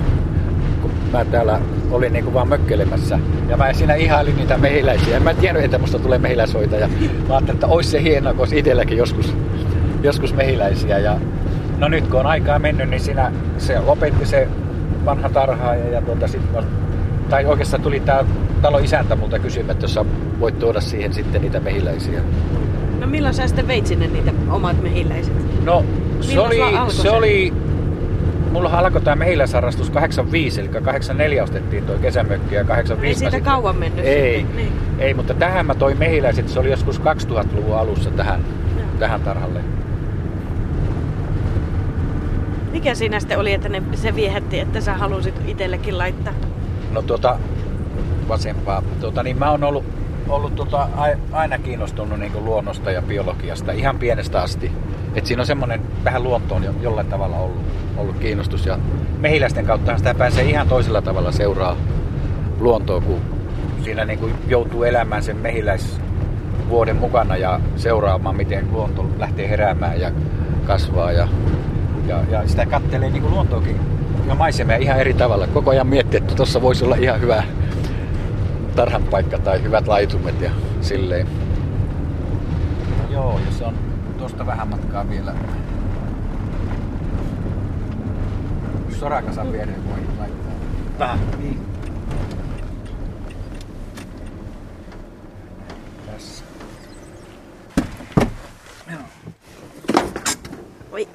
kun 0.82 0.90
mä 1.12 1.24
täällä 1.24 1.60
olin 1.90 2.12
niinku 2.12 2.34
vaan 2.34 2.48
mökkelemässä. 2.48 3.18
Ja 3.48 3.56
mä 3.56 3.72
siinä 3.72 3.94
ihailin 3.94 4.36
niitä 4.36 4.58
mehiläisiä. 4.58 5.16
En 5.16 5.22
mä 5.22 5.34
tiennyt, 5.34 5.64
että 5.64 5.78
musta 5.78 5.98
tulee 5.98 6.18
mehiläishoitaja. 6.18 6.88
Mä 6.88 7.34
ajattelin, 7.34 7.56
että 7.56 7.66
olisi 7.66 7.90
se 7.90 8.02
hienoa, 8.02 8.32
kun 8.32 8.40
olisi 8.40 8.58
itselläkin 8.58 8.98
joskus, 8.98 9.34
joskus 10.02 10.34
mehiläisiä. 10.34 10.98
Ja 10.98 11.16
no 11.78 11.88
nyt 11.88 12.06
kun 12.06 12.20
on 12.20 12.26
aikaa 12.26 12.58
mennyt, 12.58 12.90
niin 12.90 13.00
siinä 13.00 13.32
se 13.58 13.80
lopetti 13.80 14.26
se 14.26 14.48
vanha 15.04 15.28
tarhaaja 15.28 15.88
ja 15.88 16.02
tuota, 16.02 16.28
sit, 16.28 16.42
tai 17.30 17.44
oikeastaan 17.44 17.82
tuli 17.82 18.00
tää 18.00 18.24
talo 18.62 18.78
isäntä 18.78 19.16
multa 19.16 19.38
kysymään, 19.38 19.70
että 19.70 19.84
jos 19.84 19.98
voit 20.40 20.58
tuoda 20.58 20.80
siihen 20.80 21.12
sitten 21.12 21.42
niitä 21.42 21.60
mehiläisiä. 21.60 22.20
No 23.00 23.06
milloin 23.06 23.34
sä 23.34 23.46
sitten 23.46 23.68
veit 23.68 23.86
sinne 23.86 24.06
niitä 24.06 24.32
omat 24.50 24.82
mehiläiset? 24.82 25.64
No 25.64 25.84
se 26.20 26.40
oli, 26.40 26.60
se 26.88 27.10
oli, 27.10 27.52
mulla 28.52 28.70
alkoi 28.72 29.00
tämä 29.00 29.16
mehiläisharrastus 29.16 29.90
85, 29.90 30.60
eli 30.60 30.68
84 30.68 31.42
ostettiin 31.42 31.84
toi 31.84 31.98
kesämökki 31.98 32.54
ja 32.54 32.64
85 32.64 33.08
Ei 33.08 33.14
siitä 33.14 33.36
sitten- 33.36 33.52
kauan 33.52 33.76
mennyt 33.76 34.04
Ei, 34.04 34.38
sitten, 34.38 34.56
niin. 34.56 34.72
ei, 34.98 35.14
mutta 35.14 35.34
tähän 35.34 35.66
mä 35.66 35.74
toin 35.74 35.98
mehiläiset, 35.98 36.48
se 36.48 36.60
oli 36.60 36.70
joskus 36.70 37.00
2000-luvun 37.00 37.78
alussa 37.78 38.10
tähän, 38.10 38.40
Joo. 38.78 38.86
tähän 38.98 39.20
tarhalle. 39.20 39.60
Mikä 42.72 42.94
siinä 42.94 43.20
sitten 43.20 43.38
oli, 43.38 43.52
että 43.52 43.68
ne, 43.68 43.82
se 43.94 44.14
viehätti, 44.14 44.58
että 44.60 44.80
sä 44.80 44.94
halusit 44.94 45.34
itsellekin 45.46 45.98
laittaa? 45.98 46.32
No 46.92 47.02
tuota, 47.02 47.38
vasempaa. 48.28 48.82
Tuota, 49.00 49.22
niin 49.22 49.38
mä 49.38 49.50
oon 49.50 49.64
ollut, 49.64 49.84
ollut 50.28 50.74
ai- 50.96 51.16
aina 51.32 51.58
kiinnostunut 51.58 52.18
niin 52.18 52.44
luonnosta 52.44 52.90
ja 52.90 53.02
biologiasta 53.02 53.72
ihan 53.72 53.98
pienestä 53.98 54.42
asti. 54.42 54.72
Et 55.14 55.26
siinä 55.26 55.42
on 55.42 55.46
semmoinen 55.46 55.80
vähän 56.04 56.22
luontoon 56.22 56.64
jo, 56.64 56.74
jollain 56.82 57.06
tavalla 57.06 57.36
ollut, 57.36 57.62
ollut 57.96 58.18
kiinnostus. 58.18 58.66
Ja 58.66 58.78
mehiläisten 59.18 59.66
kautta 59.66 59.96
sitä 59.98 60.14
pääsee 60.14 60.44
ihan 60.44 60.68
toisella 60.68 61.02
tavalla 61.02 61.32
seuraa 61.32 61.76
luontoa, 62.60 63.00
kun 63.00 63.20
siinä 63.84 64.04
niin 64.04 64.18
kuin 64.18 64.34
joutuu 64.48 64.82
elämään 64.82 65.22
sen 65.22 65.36
mehiläisvuoden 65.36 66.96
mukana 66.96 67.36
ja 67.36 67.60
seuraamaan, 67.76 68.36
miten 68.36 68.68
luonto 68.72 69.06
lähtee 69.18 69.48
heräämään 69.48 70.00
ja 70.00 70.10
kasvaa. 70.66 71.12
Ja, 71.12 71.28
ja, 72.06 72.20
ja 72.30 72.48
sitä 72.48 72.66
kattelee 72.66 73.10
niin 73.10 73.22
kuin 73.22 73.34
luontoakin 73.34 73.80
ja 74.28 74.34
maisemia 74.34 74.76
ihan 74.76 75.00
eri 75.00 75.14
tavalla. 75.14 75.46
Koko 75.46 75.70
ajan 75.70 75.86
miettii, 75.86 76.18
että 76.18 76.34
tuossa 76.34 76.62
voisi 76.62 76.84
olla 76.84 76.96
ihan 76.96 77.20
hyvä 77.20 77.42
tarhan 78.76 79.02
paikka 79.02 79.38
tai 79.38 79.62
hyvät 79.62 79.88
laitumet 79.88 80.40
ja 80.40 80.50
silleen. 80.80 81.26
Joo, 83.10 83.40
ja 83.46 83.52
se 83.52 83.64
on 83.64 83.74
tuosta 84.18 84.46
vähän 84.46 84.68
matkaa 84.68 85.08
vielä. 85.08 85.34
Sorakasan 89.00 89.52
viereen 89.52 89.88
voi 89.88 89.98
laittaa. 90.18 90.52
Vähän. 90.98 91.18
Niin. 91.38 91.60
Tässä. 96.06 96.44
Oi. 100.92 101.08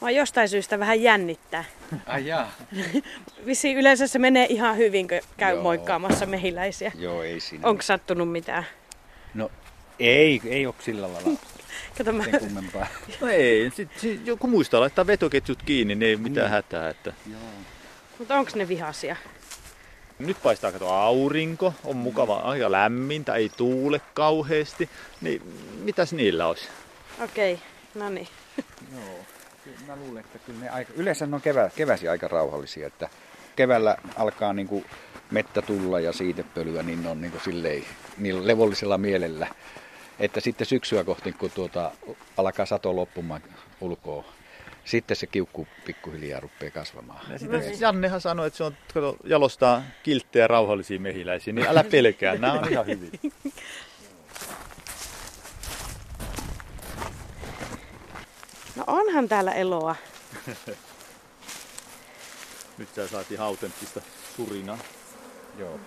jostain 0.11 0.49
syystä 0.49 0.79
vähän 0.79 1.01
jännittää. 1.01 1.63
Ai 2.05 2.25
jaa. 2.27 2.51
Vissiin 3.45 3.77
yleensä 3.77 4.07
se 4.07 4.19
menee 4.19 4.45
ihan 4.49 4.77
hyvin, 4.77 5.07
kun 5.07 5.19
käy 5.37 5.53
Joo. 5.53 5.63
moikkaamassa 5.63 6.25
mehiläisiä. 6.25 6.91
Joo, 6.95 7.23
ei 7.23 7.39
siinä. 7.39 7.67
Onko 7.67 7.81
sattunut 7.81 8.31
mitään? 8.31 8.65
No 9.33 9.51
ei, 9.99 10.41
ei 10.45 10.65
ole 10.65 10.75
sillä 10.79 11.13
lailla 11.13 11.29
Kato, 11.97 12.11
mä... 12.13 12.23
kummempaa. 12.39 12.87
No 13.21 13.27
ei, 13.27 13.71
sit, 13.75 13.89
sit, 13.97 14.27
joku 14.27 14.47
muistaa 14.47 14.79
laittaa 14.81 15.07
vetoketjut 15.07 15.63
kiinni, 15.63 15.95
niin 15.95 16.09
ei 16.09 16.15
mitään 16.15 16.45
Niin. 16.45 16.51
hätää. 16.51 16.89
Että. 16.89 17.13
Mutta 18.19 18.35
onko 18.35 18.51
ne 18.55 18.67
vihaisia? 18.67 19.15
Nyt 20.19 20.37
paistaa 20.43 20.71
kato 20.71 20.89
aurinko, 20.89 21.73
on 21.83 21.95
mukava 21.95 22.35
aika 22.35 22.71
lämmintä, 22.71 23.35
ei 23.35 23.49
tuule 23.57 24.01
kauheasti. 24.13 24.89
Niin 25.21 25.41
mitäs 25.83 26.13
niillä 26.13 26.47
olisi? 26.47 26.67
Okei, 27.23 27.59
no 27.95 28.09
niin. 28.09 28.27
Joo, 28.95 29.25
kyllä 29.63 29.77
mä 29.87 29.95
luulen, 29.95 30.23
että 30.25 30.39
kyllä 30.39 30.59
ne 30.59 30.69
aika, 30.69 30.93
yleensä 30.95 31.27
ne 31.27 31.35
on 31.35 31.41
kevä, 31.41 31.69
keväsi 31.75 32.07
aika 32.07 32.27
rauhallisia, 32.27 32.87
että 32.87 33.09
keväällä 33.55 33.97
alkaa 34.15 34.53
niinku 34.53 34.83
mettä 35.31 35.61
tulla 35.61 35.99
ja 35.99 36.13
siitepölyä, 36.13 36.83
niin 36.83 37.03
ne 37.03 37.09
on 37.09 37.21
niinku 37.21 37.39
silleen, 37.39 37.83
niillä 38.17 38.47
levollisella 38.47 38.97
mielellä. 38.97 39.47
Että 40.19 40.39
sitten 40.39 40.67
syksyä 40.67 41.03
kohti, 41.03 41.31
kun 41.31 41.51
tuota, 41.55 41.91
alkaa 42.37 42.65
sato 42.65 42.95
loppumaan 42.95 43.41
ulkoa, 43.81 44.25
sitten 44.85 45.17
se 45.17 45.27
kiukku 45.27 45.67
pikkuhiljaa 45.85 46.39
rupeaa 46.39 46.71
kasvamaan. 46.71 47.31
Ja 47.31 47.39
sitä, 47.39 47.57
Jannehan 47.79 48.21
sanoi, 48.21 48.47
että 48.47 48.57
se 48.57 48.63
on, 48.63 48.77
kato, 48.93 49.17
jalostaa 49.23 49.83
kilttejä 50.03 50.47
rauhallisia 50.47 50.99
mehiläisiä, 50.99 51.53
niin 51.53 51.67
älä 51.67 51.83
pelkää, 51.83 52.35
nämä 52.35 52.53
on 52.53 52.71
ihan 52.71 52.85
hyvin. 52.85 53.11
No 58.75 58.83
onhan 58.87 59.29
täällä 59.29 59.51
eloa. 59.51 59.95
Nyt 62.77 62.89
sä 62.95 63.07
saatiin 63.07 63.41
autenttista 63.41 64.01
surinaa. 64.37 64.77
Joo. 65.59 65.79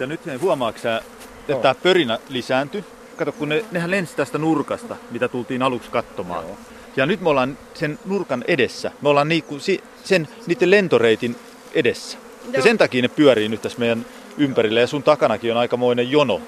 Ja 0.00 0.06
nyt 0.06 0.20
huomaatko 0.40 0.80
sä, 0.80 0.96
että 0.96 1.52
Joo. 1.52 1.60
tämä 1.60 1.74
pörinä 1.74 2.18
lisääntyi? 2.28 2.84
Kato, 3.16 3.32
kun 3.32 3.48
ne, 3.48 3.64
nehän 3.70 3.90
lensi 3.90 4.16
tästä 4.16 4.38
nurkasta, 4.38 4.96
mitä 5.10 5.28
tultiin 5.28 5.62
aluksi 5.62 5.90
katsomaan. 5.90 6.44
Joo. 6.44 6.56
Ja 6.96 7.06
nyt 7.06 7.20
me 7.20 7.28
ollaan 7.28 7.58
sen 7.74 7.98
nurkan 8.04 8.44
edessä. 8.48 8.90
Me 9.02 9.08
ollaan 9.08 9.28
niinku 9.28 9.58
sen, 10.04 10.28
niiden 10.46 10.70
lentoreitin 10.70 11.36
edessä. 11.74 12.18
Ja 12.44 12.52
Joo. 12.52 12.62
sen 12.62 12.78
takia 12.78 13.02
ne 13.02 13.08
pyörii 13.08 13.48
nyt 13.48 13.62
tässä 13.62 13.78
meidän 13.78 14.06
ympärillä. 14.38 14.80
Ja 14.80 14.86
sun 14.86 15.02
takanakin 15.02 15.52
on 15.52 15.58
aikamoinen 15.58 16.10
jono. 16.10 16.40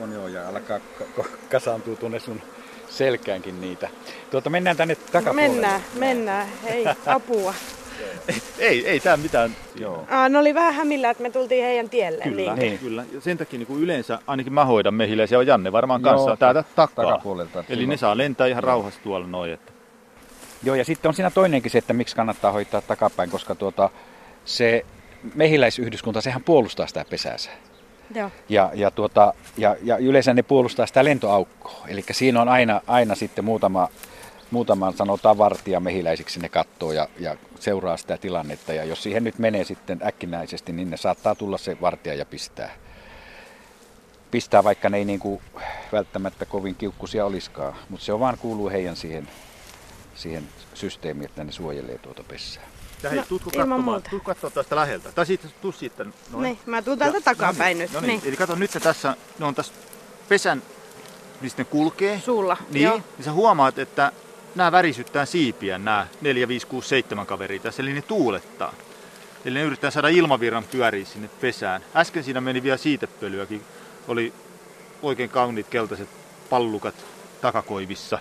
On 0.00 0.12
joo, 0.12 0.28
ja 0.28 0.48
alkaa 0.48 0.78
ka- 0.78 1.04
ka- 1.16 1.28
kasaantua 1.50 1.96
tuonne 1.96 2.18
sun 2.20 2.40
selkäänkin 2.88 3.60
niitä. 3.60 3.88
Tuota, 4.30 4.50
mennään 4.50 4.76
tänne 4.76 4.94
takapuolelle. 4.94 5.50
Mennään, 5.52 5.80
mennään. 5.98 6.46
Hei, 6.64 6.84
apua. 7.06 7.54
Ei, 8.58 8.88
ei 8.88 9.00
tää 9.00 9.16
mitään. 9.16 9.56
Joo. 9.76 10.04
Aa, 10.10 10.28
ne 10.28 10.38
oli 10.38 10.54
vähän 10.54 10.74
hämillä, 10.74 11.10
että 11.10 11.22
me 11.22 11.30
tultiin 11.30 11.64
heidän 11.64 11.88
tielle. 11.90 12.24
Kyllä, 12.24 12.36
Niin. 12.54 12.54
Niin. 12.58 12.78
kyllä. 12.78 13.04
Ja 13.12 13.20
sen 13.20 13.38
takia 13.38 13.58
niin 13.58 13.66
kuin 13.66 13.82
yleensä 13.82 14.18
ainakin 14.26 14.52
mä 14.52 14.64
hoidan 14.64 14.94
mehiläisiä 14.94 15.38
ja 15.38 15.42
Janne 15.42 15.72
varmaan 15.72 16.00
Joo, 16.02 16.10
kanssa 16.10 16.36
täältä 16.36 16.64
takaa. 16.76 17.04
takapuolelta. 17.04 17.64
Eli 17.68 17.86
ne 17.86 17.96
saa 17.96 18.16
lentää 18.16 18.46
ihan 18.46 18.62
rauhassa 18.64 19.00
tuolla 19.02 19.26
noin. 19.26 19.52
Että. 19.52 19.72
Joo, 20.62 20.76
ja 20.76 20.84
sitten 20.84 21.08
on 21.08 21.14
siinä 21.14 21.30
toinenkin 21.30 21.70
se, 21.70 21.78
että 21.78 21.92
miksi 21.92 22.16
kannattaa 22.16 22.52
hoitaa 22.52 22.80
takapäin, 22.80 23.30
koska 23.30 23.54
tuota, 23.54 23.90
se 24.44 24.86
mehiläisyhdyskunta, 25.34 26.20
sehän 26.20 26.42
puolustaa 26.42 26.86
sitä 26.86 27.04
pesäänsä. 27.10 27.50
Joo. 28.14 28.30
Ja, 28.48 28.70
ja, 28.74 28.90
tuota, 28.90 29.34
ja, 29.56 29.76
ja 29.82 29.96
yleensä 29.96 30.34
ne 30.34 30.42
puolustaa 30.42 30.86
sitä 30.86 31.04
lentoaukkoa. 31.04 31.84
Eli 31.88 32.04
siinä 32.10 32.42
on 32.42 32.48
aina, 32.48 32.80
aina 32.86 33.14
sitten 33.14 33.44
muutama, 33.44 33.88
muutama 34.50 34.92
sanotaan 34.92 35.38
vartija 35.38 35.80
mehiläisiksi 35.80 36.40
ne 36.40 36.48
katsoo 36.48 36.92
ja, 36.92 37.08
ja 37.18 37.36
seuraa 37.60 37.96
sitä 37.96 38.18
tilannetta. 38.18 38.72
Ja 38.72 38.84
jos 38.84 39.02
siihen 39.02 39.24
nyt 39.24 39.38
menee 39.38 39.64
sitten 39.64 40.00
äkkinäisesti, 40.04 40.72
niin 40.72 40.90
ne 40.90 40.96
saattaa 40.96 41.34
tulla 41.34 41.58
se 41.58 41.76
vartija 41.80 42.14
ja 42.14 42.26
pistää. 42.26 42.70
Pistää, 44.30 44.64
vaikka 44.64 44.88
ne 44.88 44.98
ei 44.98 45.04
niin 45.04 45.20
kuin 45.20 45.42
välttämättä 45.92 46.46
kovin 46.46 46.74
kiukkusia 46.74 47.26
olisikaan. 47.26 47.74
Mutta 47.88 48.06
se 48.06 48.12
on 48.12 48.20
vaan 48.20 48.38
kuuluu 48.38 48.70
heidän 48.70 48.96
siihen, 48.96 49.28
siihen 50.14 50.48
systeemiin, 50.74 51.30
että 51.30 51.44
ne 51.44 51.52
suojelee 51.52 51.98
tuota 51.98 52.24
pesää. 52.28 52.64
Ja 53.02 53.10
hei, 53.10 53.18
No, 53.18 53.24
tuutko 53.28 53.50
katsomaan, 53.50 54.02
tuutko 54.10 54.26
katsoa 54.26 54.50
tästä 54.50 54.76
läheltä? 54.76 55.12
Tai 55.12 55.26
siitä, 55.26 55.48
tuu 55.62 55.72
siitä. 55.72 56.04
Noin. 56.04 56.42
Niin, 56.42 56.58
mä 56.66 56.82
tuun 56.82 56.98
täältä 56.98 57.20
takapäin 57.20 57.78
nyt. 57.78 57.92
No 57.92 58.00
niin. 58.00 58.08
Niin. 58.08 58.20
Eli 58.24 58.36
kato 58.36 58.54
nyt 58.54 58.70
se 58.70 58.80
tässä, 58.80 59.16
ne 59.38 59.46
on 59.46 59.54
tässä 59.54 59.72
pesän, 60.28 60.62
mistä 61.40 61.62
ne 61.62 61.64
kulkee. 61.64 62.20
Suulla. 62.24 62.56
Niin, 62.70 62.84
Joo. 62.84 62.96
niin 62.96 63.24
sä 63.24 63.32
huomaat, 63.32 63.78
että 63.78 64.12
nämä 64.54 64.72
värisyttää 64.72 65.26
siipiä, 65.26 65.78
nämä 65.78 66.06
4, 66.20 66.48
5, 66.48 66.66
6, 66.66 66.88
7 66.88 67.26
kaveria 67.26 67.60
tässä, 67.60 67.82
eli 67.82 67.92
ne 67.92 68.02
tuulettaa. 68.02 68.74
Eli 69.44 69.54
ne 69.54 69.62
yrittää 69.62 69.90
saada 69.90 70.08
ilmavirran 70.08 70.64
pyöriä 70.64 71.04
sinne 71.04 71.30
pesään. 71.40 71.84
Äsken 71.96 72.24
siinä 72.24 72.40
meni 72.40 72.62
vielä 72.62 72.76
siitepölyäkin. 72.76 73.64
Oli 74.08 74.32
oikein 75.02 75.30
kauniit 75.30 75.68
keltaiset 75.68 76.08
pallukat 76.50 76.94
takakoivissa. 77.40 78.18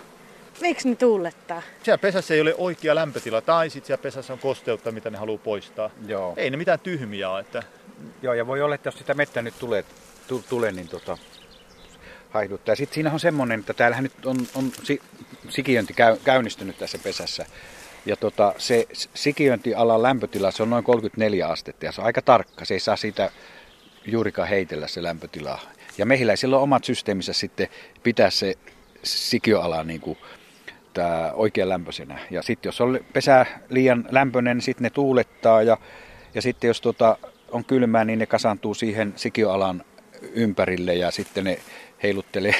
Miksi 0.61 0.89
ne 0.89 0.95
tuulettaa? 0.95 1.61
Siellä 1.83 1.97
pesässä 1.97 2.33
ei 2.33 2.41
ole 2.41 2.55
oikea 2.57 2.95
lämpötila, 2.95 3.41
tai 3.41 3.69
sitten 3.69 3.87
siellä 3.87 4.01
pesässä 4.01 4.33
on 4.33 4.39
kosteutta, 4.39 4.91
mitä 4.91 5.09
ne 5.09 5.17
haluaa 5.17 5.37
poistaa. 5.37 5.89
Joo. 6.07 6.33
Ei 6.37 6.49
ne 6.49 6.57
mitään 6.57 6.79
tyhmiä 6.79 7.29
ole, 7.29 7.39
että 7.39 7.63
Joo, 8.21 8.33
ja 8.33 8.47
voi 8.47 8.61
olla, 8.61 8.75
että 8.75 8.87
jos 8.87 8.97
sitä 8.97 9.13
mettä 9.13 9.41
nyt 9.41 9.59
tulee, 9.59 9.85
tu, 10.27 10.43
tulee 10.49 10.71
niin 10.71 10.87
tota, 10.87 11.17
haihduttaa. 12.29 12.75
Sitten 12.75 12.93
siinä 12.93 13.11
on 13.11 13.19
semmoinen, 13.19 13.59
että 13.59 13.73
täällähän 13.73 14.03
nyt 14.03 14.25
on, 14.25 14.47
on 14.55 14.71
si, 14.83 15.01
sikiönti 15.49 15.93
käy, 15.93 16.17
käynnistynyt 16.23 16.77
tässä 16.77 16.97
pesässä. 17.03 17.45
Ja 18.05 18.15
tota, 18.15 18.53
se 18.57 18.87
sikiöntialan 19.13 20.01
lämpötila, 20.03 20.51
se 20.51 20.63
on 20.63 20.69
noin 20.69 20.83
34 20.83 21.47
astetta 21.47 21.85
ja 21.85 21.91
se 21.91 22.01
on 22.01 22.07
aika 22.07 22.21
tarkka. 22.21 22.65
Se 22.65 22.73
ei 22.73 22.79
saa 22.79 22.95
siitä 22.95 23.31
juurikaan 24.05 24.47
heitellä 24.47 24.87
se 24.87 25.03
lämpötila. 25.03 25.59
Ja 25.97 26.05
mehiläisillä 26.05 26.57
on 26.57 26.63
omat 26.63 26.83
systeemissä 26.83 27.33
sitten 27.33 27.67
pitää 28.03 28.29
se 28.29 28.55
sikiöala 29.03 29.83
niin 29.83 30.01
kuin, 30.01 30.17
tää 30.93 31.33
oikein 31.33 31.69
lämpöisenä. 31.69 32.19
Ja 32.31 32.41
sitten 32.41 32.67
jos 32.67 32.81
on 32.81 32.99
pesä 33.13 33.45
liian 33.69 34.05
lämpöinen, 34.11 34.57
niin 34.57 34.63
sitten 34.63 34.83
ne 34.83 34.89
tuulettaa 34.89 35.61
ja, 35.61 35.77
ja 36.33 36.41
sitten 36.41 36.67
jos 36.67 36.81
tota, 36.81 37.17
on 37.51 37.65
kylmää, 37.65 38.05
niin 38.05 38.19
ne 38.19 38.25
kasantuu 38.25 38.73
siihen 38.73 39.13
sikiöalan 39.15 39.83
ympärille 40.21 40.95
ja 40.95 41.11
sitten 41.11 41.43
ne 41.43 41.59
heiluttelee 42.03 42.55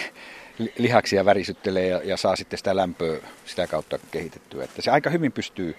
lihaksia 0.78 1.26
värisyttelee 1.26 1.88
ja, 1.88 2.02
ja 2.04 2.18
saa 2.18 2.36
sitten 2.36 2.58
sitä 2.58 2.76
lämpöä 2.76 3.18
sitä 3.46 3.68
kautta 3.68 4.00
kehitettyä. 4.12 4.64
Että 4.64 4.82
se 4.82 4.92
aika 4.92 5.10
hyvin 5.10 5.32
pystyy 5.32 5.76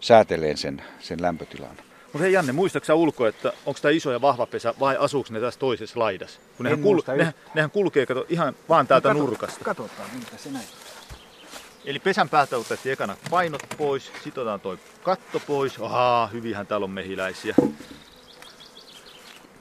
säätelemään 0.00 0.56
sen, 0.56 0.82
sen 1.00 1.22
lämpötilan. 1.22 1.76
Mutta 2.12 2.18
hei 2.24 2.32
Janne, 2.32 2.52
muistaaksä 2.52 2.94
ulko, 2.94 3.26
että 3.26 3.52
onko 3.66 3.80
tämä 3.82 3.92
iso 3.92 4.12
ja 4.12 4.20
vahva 4.20 4.46
pesä 4.46 4.74
vai 4.80 4.96
asuuko 4.98 5.28
ne 5.32 5.40
tässä 5.40 5.60
toisessa 5.60 6.00
laidassa? 6.00 6.40
Kun 6.56 6.64
nehän, 6.64 6.78
kul- 6.78 7.16
nehän, 7.16 7.34
nehän, 7.54 7.70
kulkee 7.70 8.06
kato, 8.06 8.26
ihan 8.28 8.54
vaan 8.68 8.86
täältä 8.86 9.14
no, 9.14 9.20
nurkasta. 9.20 9.64
Katsotaan, 9.64 10.08
miltä 10.14 10.36
se 10.36 10.50
näyttää. 10.50 10.85
Eli 11.86 11.98
pesän 11.98 12.28
päältä 12.28 12.56
otettiin 12.56 12.92
ekana 12.92 13.16
painot 13.30 13.62
pois, 13.78 14.04
sitten 14.24 14.42
otetaan 14.42 14.60
toi 14.60 14.78
katto 15.02 15.40
pois. 15.40 15.80
Ahaa, 15.80 16.26
hyvinhän 16.26 16.66
täällä 16.66 16.84
on 16.84 16.90
mehiläisiä. 16.90 17.54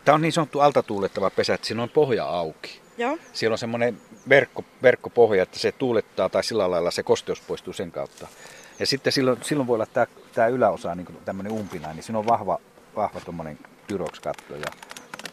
Tämä 0.05 0.15
on 0.15 0.21
niin 0.21 0.31
sanottu 0.31 0.59
altatuulettava 0.59 1.29
pesä, 1.29 1.53
että 1.53 1.67
siinä 1.67 1.83
on 1.83 1.89
pohja 1.89 2.25
auki. 2.25 2.81
Joo. 2.97 3.17
Siellä 3.33 3.53
on 3.53 3.57
semmoinen 3.57 3.97
verkko, 4.29 4.63
verkkopohja, 4.83 5.43
että 5.43 5.59
se 5.59 5.71
tuulettaa 5.71 6.29
tai 6.29 6.43
sillä 6.43 6.71
lailla 6.71 6.91
se 6.91 7.03
kosteus 7.03 7.41
poistuu 7.41 7.73
sen 7.73 7.91
kautta. 7.91 8.27
Ja 8.79 8.85
sitten 8.85 9.13
silloin, 9.13 9.37
silloin 9.41 9.67
voi 9.67 9.75
olla 9.75 9.85
tämä, 9.85 10.07
tämä 10.33 10.47
yläosa 10.47 10.95
niin 10.95 11.07
tämmöinen 11.25 11.53
umpina, 11.53 11.93
niin 11.93 12.03
siinä 12.03 12.19
on 12.19 12.27
vahva, 12.27 12.59
vahva 12.95 13.19
tuommoinen 13.19 13.59
tyrokskatto. 13.87 14.55
Ja... 14.55 14.67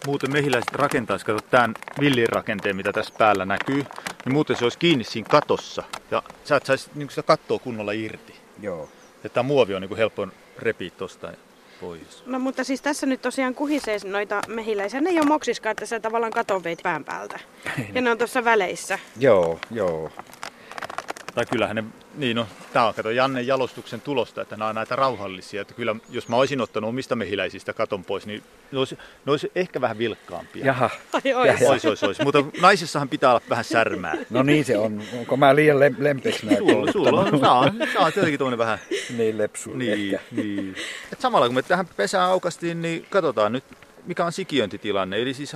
Muuten 0.06 0.32
mehiläiset 0.32 0.72
rakentaisi, 0.72 1.26
kato 1.26 1.40
tämän 1.50 1.74
villin 2.00 2.28
rakenteen, 2.28 2.76
mitä 2.76 2.92
tässä 2.92 3.14
päällä 3.18 3.44
näkyy, 3.44 3.84
niin 4.24 4.32
muuten 4.32 4.56
se 4.56 4.64
olisi 4.64 4.78
kiinni 4.78 5.04
siinä 5.04 5.28
katossa. 5.30 5.82
Ja 6.12 6.22
sä 6.44 6.56
et 6.56 6.66
saisi 6.66 6.90
niin 6.94 7.10
sitä 7.10 7.22
kattoa 7.22 7.58
kunnolla 7.58 7.92
irti. 7.92 8.34
Joo. 8.60 8.88
Että 9.16 9.28
tämä 9.28 9.42
muovi 9.42 9.74
on 9.74 9.82
niin 9.82 9.96
helppo 9.96 10.28
repiä 10.58 10.90
tuosta 10.90 11.32
pois. 11.80 12.22
No 12.26 12.38
mutta 12.38 12.64
siis 12.64 12.82
tässä 12.82 13.06
nyt 13.06 13.22
tosiaan 13.22 13.54
kuhisee 13.54 13.98
noita 14.04 14.42
mehiläisiä. 14.48 15.00
Ne 15.00 15.10
ei 15.10 15.18
ole 15.18 15.26
moksiskaan, 15.26 15.70
että 15.70 15.86
sä 15.86 16.00
tavallaan 16.00 16.32
katon 16.32 16.64
veit 16.64 16.82
pään 16.82 17.04
päältä. 17.04 17.40
ja 17.94 18.02
ne 18.02 18.10
on 18.10 18.18
tuossa 18.18 18.44
väleissä. 18.44 18.98
Joo, 19.18 19.58
joo. 19.70 20.10
Tai 21.34 21.46
kyllähän 21.46 21.76
ne, 21.76 21.84
niin 22.14 22.36
no, 22.36 22.46
tämä 22.72 22.86
on 22.88 22.94
kato 22.94 23.10
Janne 23.10 23.42
jalostuksen 23.42 24.00
tulosta, 24.00 24.42
että 24.42 24.56
nämä 24.56 24.68
on 24.68 24.74
näitä 24.74 24.96
rauhallisia. 24.96 25.62
Että 25.62 25.74
kyllä, 25.74 25.96
jos 26.10 26.28
mä 26.28 26.36
olisin 26.36 26.60
ottanut 26.60 26.88
omista 26.88 27.16
mehiläisistä 27.16 27.72
katon 27.72 28.04
pois, 28.04 28.26
niin 28.26 28.42
ne 28.72 28.78
olisi, 28.78 28.98
ne 29.26 29.32
olisi 29.32 29.52
ehkä 29.54 29.80
vähän 29.80 29.98
vilkkaampia. 29.98 30.66
Jaha. 30.66 30.90
Ai 31.12 31.34
ois. 31.34 31.62
Ois, 31.62 31.84
ois, 31.84 32.02
ois. 32.02 32.20
Mutta 32.20 32.44
naisissahan 32.60 33.08
pitää 33.08 33.30
olla 33.30 33.40
vähän 33.50 33.64
särmää. 33.64 34.14
No 34.30 34.42
niin 34.42 34.64
se 34.64 34.78
on. 34.78 35.02
Onko 35.18 35.36
mä 35.36 35.56
liian 35.56 35.76
lem- 35.76 35.96
lempeksi 35.98 36.46
näin 36.46 36.58
Sulla, 36.58 36.92
sulla 36.92 37.20
on, 37.20 37.40
sä 37.40 37.52
on, 37.52 37.72
sä 37.92 38.00
on 38.00 38.12
tietenkin 38.12 38.38
tuommoinen 38.38 38.58
vähän... 38.58 38.78
Niin 39.16 39.38
lepsu 39.38 39.70
Niin, 39.74 40.14
ehkä. 40.14 40.26
niin. 40.30 40.76
Et 41.12 41.20
samalla 41.20 41.46
kun 41.46 41.54
me 41.54 41.62
tähän 41.62 41.86
pesään 41.96 42.30
aukastiin, 42.30 42.82
niin 42.82 43.06
katsotaan 43.10 43.52
nyt, 43.52 43.64
mikä 44.06 44.24
on 44.24 44.32
sikiöintitilanne. 44.32 45.22
Eli 45.22 45.34
siis 45.34 45.52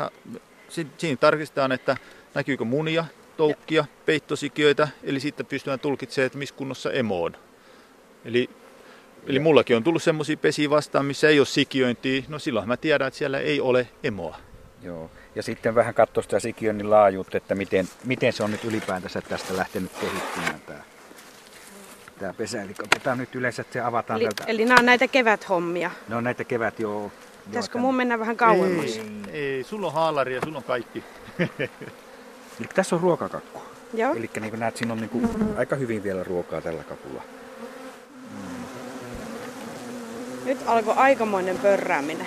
siinä 0.98 1.16
tarkistetaan, 1.16 1.72
että 1.72 1.96
näkyykö 2.34 2.64
munia, 2.64 3.04
toukkia, 3.36 3.84
peittosikiöitä, 4.06 4.88
eli 5.02 5.20
sitten 5.20 5.46
pystytään 5.46 5.80
tulkitsemaan, 5.80 6.26
että 6.26 6.38
missä 6.38 6.54
kunnossa 6.54 6.92
emo 6.92 7.22
on. 7.22 7.36
Eli, 8.24 8.50
eli 9.26 9.38
mullakin 9.38 9.76
on 9.76 9.84
tullut 9.84 10.02
semmoisia 10.02 10.36
pesiä 10.36 10.70
vastaan, 10.70 11.04
missä 11.04 11.28
ei 11.28 11.40
ole 11.40 11.46
sikiöintiä, 11.46 12.22
no 12.28 12.38
silloin 12.38 12.68
mä 12.68 12.76
tiedän, 12.76 13.08
että 13.08 13.18
siellä 13.18 13.38
ei 13.38 13.60
ole 13.60 13.88
emoa. 14.02 14.36
Joo. 14.82 15.10
Ja 15.34 15.42
sitten 15.42 15.74
vähän 15.74 15.94
katsoa 15.94 16.22
sitä 16.22 16.40
sikiönnin 16.40 16.90
laajuutta, 16.90 17.36
että 17.36 17.54
miten, 17.54 17.88
miten 18.04 18.32
se 18.32 18.42
on 18.42 18.50
nyt 18.50 18.64
ylipäätänsä 18.64 19.20
tästä 19.20 19.56
lähtenyt 19.56 19.92
kehittymään 20.00 20.60
tämä, 20.66 20.80
tämä 22.18 22.32
pesä. 22.32 22.62
Eli 22.62 22.74
otetaan 22.84 23.18
nyt 23.18 23.34
yleensä, 23.34 23.62
että 23.62 23.72
se 23.72 23.80
avataan 23.80 24.20
Eli, 24.20 24.28
tältä. 24.28 24.50
eli 24.52 24.64
nämä 24.64 24.78
on 24.80 24.86
näitä 24.86 25.08
keväthommia. 25.08 25.90
Ne 26.08 26.16
on 26.16 26.24
näitä 26.24 26.44
kevät 26.44 26.80
jo. 26.80 27.12
Pitäisikö 27.44 27.78
mun 27.78 27.94
mennä 27.94 28.18
vähän 28.18 28.36
kauemmas? 28.36 28.84
Ei, 28.84 29.02
ei, 29.32 29.64
sulla 29.64 29.86
on 29.86 29.92
haalari 29.92 30.34
ja 30.34 30.40
sulla 30.44 30.58
on 30.58 30.64
kaikki. 30.64 31.04
Eli 32.60 32.68
tässä 32.74 32.96
on 32.96 33.02
ruokakakku. 33.02 33.62
Joo. 33.94 34.14
Eli 34.14 34.30
niin 34.40 34.50
kuin 34.50 34.60
näet, 34.60 34.76
siinä 34.76 34.92
on 34.92 35.00
niin 35.00 35.10
kuin 35.10 35.28
aika 35.56 35.76
hyvin 35.76 36.02
vielä 36.02 36.24
ruokaa 36.24 36.60
tällä 36.60 36.84
kakulla. 36.84 37.22
Nyt 40.44 40.58
alkoi 40.66 40.94
aikamoinen 40.96 41.58
pörrääminen. 41.58 42.26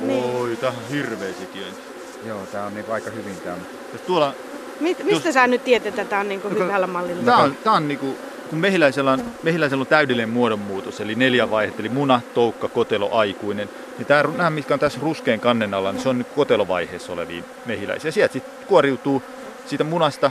Niin. 0.00 0.24
Oi, 0.24 0.56
tää 0.56 0.70
on 0.70 0.76
hirveä 0.90 1.32
sikiöinti. 1.32 1.80
Joo, 2.26 2.40
tää 2.52 2.66
on 2.66 2.74
niin 2.74 2.84
kuin 2.84 2.94
aika 2.94 3.10
hyvin. 3.10 3.36
Tää 3.36 3.54
on. 3.54 3.60
Jos 3.92 4.02
tuolla 4.02 4.34
Mit, 4.80 5.04
mistä 5.04 5.32
sä 5.32 5.46
nyt 5.46 5.64
tiedät, 5.64 5.86
että 5.86 6.04
tämä 6.04 6.20
on 6.20 6.28
niin 6.28 6.40
kuin 6.40 6.54
No, 6.54 6.64
hyvällä 6.64 6.86
mallilla? 6.86 7.22
Tämä 7.22 7.38
on, 7.38 7.56
tää 7.64 7.72
on 7.72 7.88
niinku, 7.88 8.16
kun 8.50 8.58
mehiläisellä 8.58 9.12
on, 9.12 9.22
mehiläisellä 9.42 9.82
on 9.82 9.86
täydellinen 9.86 10.28
muodonmuutos, 10.28 11.00
eli 11.00 11.14
neljä 11.14 11.50
vaihetta, 11.50 11.82
eli 11.82 11.88
muna, 11.88 12.20
toukka, 12.34 12.68
kotelo, 12.68 13.18
aikuinen. 13.18 13.68
Niin 13.98 14.06
tää, 14.06 14.22
nämä, 14.36 14.50
mitkä 14.50 14.74
on 14.74 14.80
tässä 14.80 14.98
ruskean 15.02 15.40
kannen 15.40 15.74
alla, 15.74 15.92
niin 15.92 16.02
se 16.02 16.08
on 16.08 16.18
nyt 16.18 16.28
kotelovaiheessa 16.36 17.12
olevia 17.12 17.42
mehiläisiä. 17.66 18.10
Sieltä 18.10 18.32
sitten 18.32 18.57
kuoriutuu 18.68 19.22
siitä 19.66 19.84
munasta, 19.84 20.30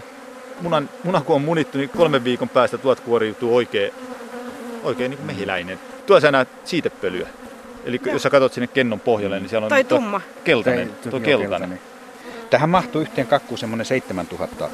munan, 0.62 0.90
muna 1.04 1.22
kun 1.22 1.36
on 1.36 1.42
munittu, 1.42 1.78
niin 1.78 1.90
kolmen 1.90 2.24
viikon 2.24 2.50
päästä 2.50 2.78
tuot 2.78 3.00
kuoriutuu 3.00 3.56
oikein, 3.56 3.92
oikein 4.84 5.10
niin 5.12 5.18
kuin 5.18 5.28
mehiläinen. 5.28 5.80
Tuolla 6.06 6.22
sä 6.22 6.32
näet 6.32 6.50
siitepölyä. 6.66 7.28
Eli 7.86 8.00
Joo. 8.06 8.14
jos 8.14 8.24
sä 8.24 8.30
katsot 8.30 8.54
sinne 8.54 8.68
kennon 8.68 9.00
pohjalle, 9.00 9.40
niin 9.40 9.50
siellä 9.50 9.66
on 9.66 9.70
Toi 9.70 9.84
tuo 9.84 9.98
tumma. 9.98 10.22
keltainen. 10.44 10.88
Tei- 11.04 11.10
Tuo 11.12 11.20
joo, 11.20 11.40
keltainen. 11.40 11.80
Tähän 12.50 12.70
mahtuu 12.70 13.02
yhteen 13.02 13.28
kakkuun 13.28 13.58
semmoinen 13.58 13.86
7000 13.86 14.70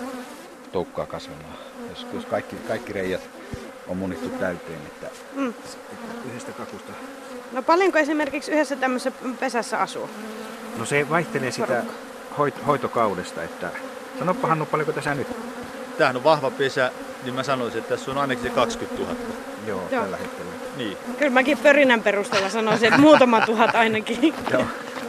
toukkaa 0.71 1.05
kasvamaan. 1.05 1.57
Jos, 1.89 2.07
jos 2.13 2.25
kaikki, 2.25 2.55
kaikki 2.67 2.93
reijät 2.93 3.21
on 3.87 3.97
munittu 3.97 4.29
täyteen, 4.29 4.79
että, 4.87 5.07
Mm. 5.35 5.53
yhdestä 6.29 6.51
kakusta. 6.51 6.91
No 7.51 7.61
paljonko 7.63 7.97
esimerkiksi 7.99 8.51
yhdessä 8.51 8.75
tämmöisessä 8.75 9.19
pesässä 9.39 9.79
asuu? 9.79 10.09
No 10.77 10.85
se 10.85 11.09
vaihtelee 11.09 11.51
sitä 11.51 11.83
hoit, 12.37 12.67
hoitokaudesta, 12.67 13.43
että 13.43 13.69
sanoppa 14.19 14.47
Hannu, 14.47 14.65
paljonko 14.65 14.91
tässä 14.91 15.15
nyt? 15.15 15.27
Tämähän 15.97 16.15
on 16.17 16.23
vahva 16.23 16.51
pesä, 16.51 16.91
niin 17.23 17.35
mä 17.35 17.43
sanoisin, 17.43 17.79
että 17.79 17.95
tässä 17.95 18.11
on 18.11 18.17
ainakin 18.17 18.43
se 18.43 18.49
20 18.49 19.03
000. 19.03 19.15
Joo, 19.67 19.87
Joo. 19.91 20.01
tällä 20.03 20.17
hetkellä. 20.17 20.51
Niin. 20.77 20.97
Kyllä 21.17 21.31
mäkin 21.31 21.57
pörinän 21.57 22.03
perusteella 22.03 22.49
sanoisin, 22.49 22.87
että 22.87 23.01
muutama 23.01 23.41
tuhat 23.41 23.75
ainakin. 23.75 24.33
Joo. 24.51 24.65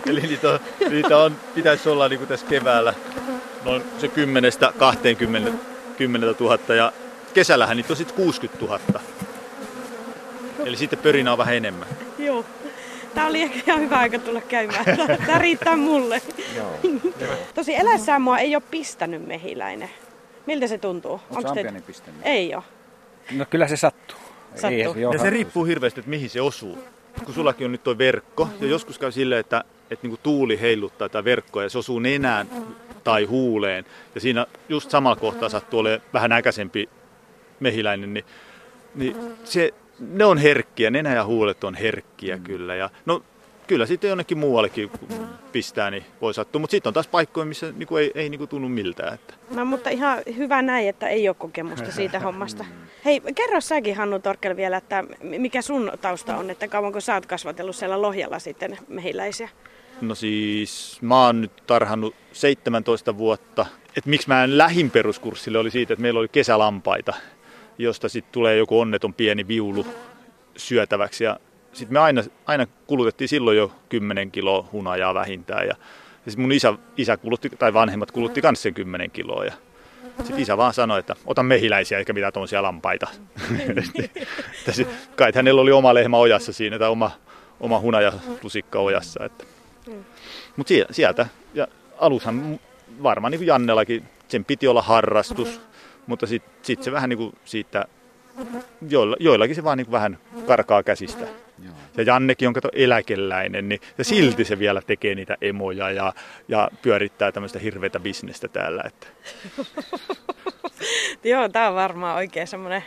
Eli 0.06 0.20
niitä 0.20 0.50
on, 0.50 0.60
niitä 0.90 1.18
on 1.18 1.37
pitäisi 1.54 1.88
olla 1.88 2.08
niin 2.08 2.18
kuin 2.18 2.28
tässä 2.28 2.46
keväällä 2.46 2.94
noin 3.64 3.84
se 3.98 4.08
10 4.08 4.52
20 4.78 5.52
10 5.96 6.34
000 6.40 6.74
ja 6.74 6.92
kesällähän 7.34 7.76
niitä 7.76 7.92
on 7.92 7.96
sitten 7.96 8.16
60 8.16 8.64
000. 8.64 9.00
Eli 10.64 10.76
sitten 10.76 10.98
pörinä 10.98 11.32
on 11.32 11.38
vähän 11.38 11.54
enemmän. 11.54 11.88
Joo. 12.18 12.44
Tää 13.14 13.27
oli 13.27 13.42
ehkä 13.42 13.61
ihan 13.66 13.81
hyvä 13.81 13.96
aika 13.98 14.18
tulla 14.18 14.40
käymään. 14.40 14.85
Tää 15.27 15.38
riittää 15.38 15.77
mulle. 15.77 16.22
Joo. 16.57 16.70
Tosi 17.55 17.74
elässään 17.74 18.22
mua 18.22 18.38
ei 18.38 18.57
ole 18.57 18.62
pistänyt 18.70 19.27
mehiläinen. 19.27 19.90
Miltä 20.46 20.66
se 20.66 20.79
tuntuu? 20.79 21.20
Onko 21.31 21.48
ampiainen 21.48 21.83
pistänyt? 21.83 22.20
Ei 22.24 22.55
oo. 22.55 22.64
No 23.33 23.44
kyllä 23.50 23.68
se 23.68 23.77
sattuu. 23.77 24.18
Sattuu. 24.55 24.94
joo, 25.00 25.12
Ja 25.12 25.18
se 25.18 25.31
riippuu 25.31 25.64
hirveästi, 25.64 26.00
että 26.00 26.11
mihin 26.11 26.31
se 26.31 26.40
osuu. 26.40 26.79
Kun 27.24 27.35
sullakin 27.35 27.64
on 27.64 27.72
nyt 27.72 27.83
tuo 27.85 27.98
verkko, 27.98 28.48
ja 28.61 28.66
joskus 28.66 28.98
käy 28.98 29.12
silleen, 29.12 29.40
että, 29.40 29.64
että 29.90 30.07
niinku 30.07 30.20
tuuli 30.22 30.61
heiluttaa 30.61 31.09
tätä 31.09 31.24
verkkoa 31.24 31.62
ja 31.62 31.68
se 31.68 31.79
osuu 31.79 31.98
nenään 31.98 32.48
tai 33.05 33.24
huuleen. 33.24 33.85
Ja 34.14 34.20
siinä 34.20 34.46
just 34.68 34.90
samalla 34.90 35.16
kohtaa 35.16 35.48
sattuu 35.48 35.81
olemaan 35.81 36.03
vähän 36.12 36.33
äkäisempi 36.33 36.88
mehiläinen, 37.61 38.14
niin, 38.14 38.24
niin 38.94 39.16
se, 39.44 39.74
ne 39.98 40.24
on 40.24 40.38
herkkiä, 40.38 40.90
nenä 40.90 41.14
ja 41.14 41.24
huulet 41.24 41.64
on 41.64 41.74
herkkiä 41.74 42.38
kyllä. 42.38 42.74
Ja, 42.74 42.90
no 43.07 43.22
kyllä 43.66 43.87
sitten 43.87 44.09
jonnekin 44.09 44.38
muuallekin 44.38 44.90
pistää, 45.52 45.90
niin 45.90 46.04
voi 46.20 46.35
sattua. 46.35 46.61
Mutta 46.61 46.70
sitten 46.70 46.90
on 46.90 46.94
taas 46.94 47.09
paikkoja, 47.09 47.46
missä 47.46 47.72
niinku 47.72 47.96
ei, 47.96 48.12
ei 48.14 48.28
niinku 48.28 48.46
tunnu 48.46 48.68
miltään. 48.68 49.14
Että. 49.14 49.35
No 49.50 49.64
mutta 49.64 49.90
ihan 49.90 50.18
hyvä 50.37 50.62
näin, 50.62 50.88
että 50.88 51.09
ei 51.09 51.28
ole 51.28 51.37
kokemusta 51.38 51.92
siitä 51.92 52.20
hommasta. 52.26 52.64
Hei, 53.04 53.20
kerro 53.35 53.61
säkin 53.61 53.96
Hannu 53.96 54.18
Torkel 54.18 54.57
vielä, 54.57 54.76
että 54.76 55.04
mikä 55.22 55.62
sun 55.62 55.92
tausta 56.00 56.37
on, 56.37 56.50
että 56.50 56.68
kauanko 56.68 57.00
sä 57.00 57.14
oot 57.14 57.26
kasvatellut 57.26 57.76
siellä 57.76 58.02
Lohjalla 58.02 58.38
sitten 58.38 58.78
mehiläisiä? 58.88 59.48
No 60.00 60.14
siis 60.14 60.98
mä 61.00 61.26
oon 61.26 61.40
nyt 61.40 61.52
tarhannut 61.66 62.14
17 62.33 63.18
vuotta. 63.18 63.66
Et 63.96 64.07
miksi 64.07 64.28
mä 64.28 64.44
en 64.44 64.59
lähin 64.59 64.90
peruskurssille 64.90 65.59
oli 65.59 65.70
siitä, 65.70 65.92
että 65.92 66.02
meillä 66.02 66.20
oli 66.20 66.28
kesälampaita, 66.28 67.14
josta 67.78 68.08
sitten 68.08 68.32
tulee 68.32 68.56
joku 68.56 68.80
onneton 68.80 69.14
pieni 69.14 69.48
viulu 69.48 69.87
syötäväksi. 70.56 71.24
Ja 71.24 71.40
sitten 71.72 71.92
me 71.92 71.98
aina, 71.98 72.22
aina 72.46 72.66
kulutettiin 72.87 73.28
silloin 73.28 73.56
jo 73.56 73.72
10 73.88 74.30
kiloa 74.30 74.68
hunajaa 74.72 75.14
vähintään. 75.14 75.66
Ja, 75.66 75.74
Ja 76.26 76.32
mun 76.37 76.52
isä, 76.52 76.74
isä 76.96 77.16
kulutti, 77.16 77.50
tai 77.58 77.74
vanhemmat 77.74 78.10
kulutti 78.10 78.40
myös 78.42 78.62
sen 78.62 78.74
10 78.74 79.10
kiloa. 79.10 79.44
Ja 79.44 79.52
sitten 80.18 80.42
isä 80.42 80.56
vaan 80.56 80.74
sanoi, 80.74 81.00
että 81.00 81.16
ota 81.26 81.42
mehiläisiä 81.42 81.98
eikä 81.98 82.12
mitään 82.12 82.32
tuollaisia 82.32 82.62
lampaita. 82.62 83.06
Kai 85.16 85.32
hänellä 85.34 85.60
oli 85.60 85.72
oma 85.72 85.94
lehmä 85.94 86.16
ojassa 86.16 86.52
siinä 86.52 86.78
tai 86.78 86.88
oma, 86.88 87.10
oma 87.60 87.80
hunaja 87.80 88.12
lusikka 88.42 88.78
ojassa. 88.78 89.24
Että. 89.24 89.44
Mutta 90.56 90.72
sieltä, 90.90 91.26
ja 91.54 91.68
alushan 91.98 92.60
varmaan 93.02 93.30
niin 93.30 93.38
kuin 93.38 93.46
Jannellakin, 93.46 94.04
sen 94.28 94.44
piti 94.44 94.68
olla 94.68 94.82
harrastus, 94.82 95.60
mutta 96.06 96.26
sitten 96.26 96.52
sit 96.62 96.82
se 96.82 96.92
vähän 96.92 97.10
niin 97.10 97.18
kuin 97.18 97.32
siitä, 97.44 97.84
joilla, 98.88 99.16
joillakin 99.20 99.56
se 99.56 99.64
vaan 99.64 99.78
niin 99.78 99.86
kuin 99.86 99.92
vähän 99.92 100.18
karkaa 100.46 100.82
käsistä. 100.82 101.24
Ja 101.96 102.02
Jannekin 102.02 102.48
on 102.48 102.54
kato 102.54 102.68
eläkeläinen, 102.72 103.68
niin, 103.68 103.80
ja 103.98 104.04
silti 104.04 104.44
se 104.44 104.58
vielä 104.58 104.82
tekee 104.86 105.14
niitä 105.14 105.36
emoja 105.40 105.90
ja, 105.90 106.12
ja 106.48 106.68
pyörittää 106.82 107.32
tämmöistä 107.32 107.58
hirveätä 107.58 108.00
bisnestä 108.00 108.48
täällä. 108.48 108.82
Että. 108.86 109.06
Joo, 111.30 111.48
tämä 111.48 111.68
on 111.68 111.74
varmaan 111.74 112.16
oikein 112.16 112.46
semmoinen 112.46 112.82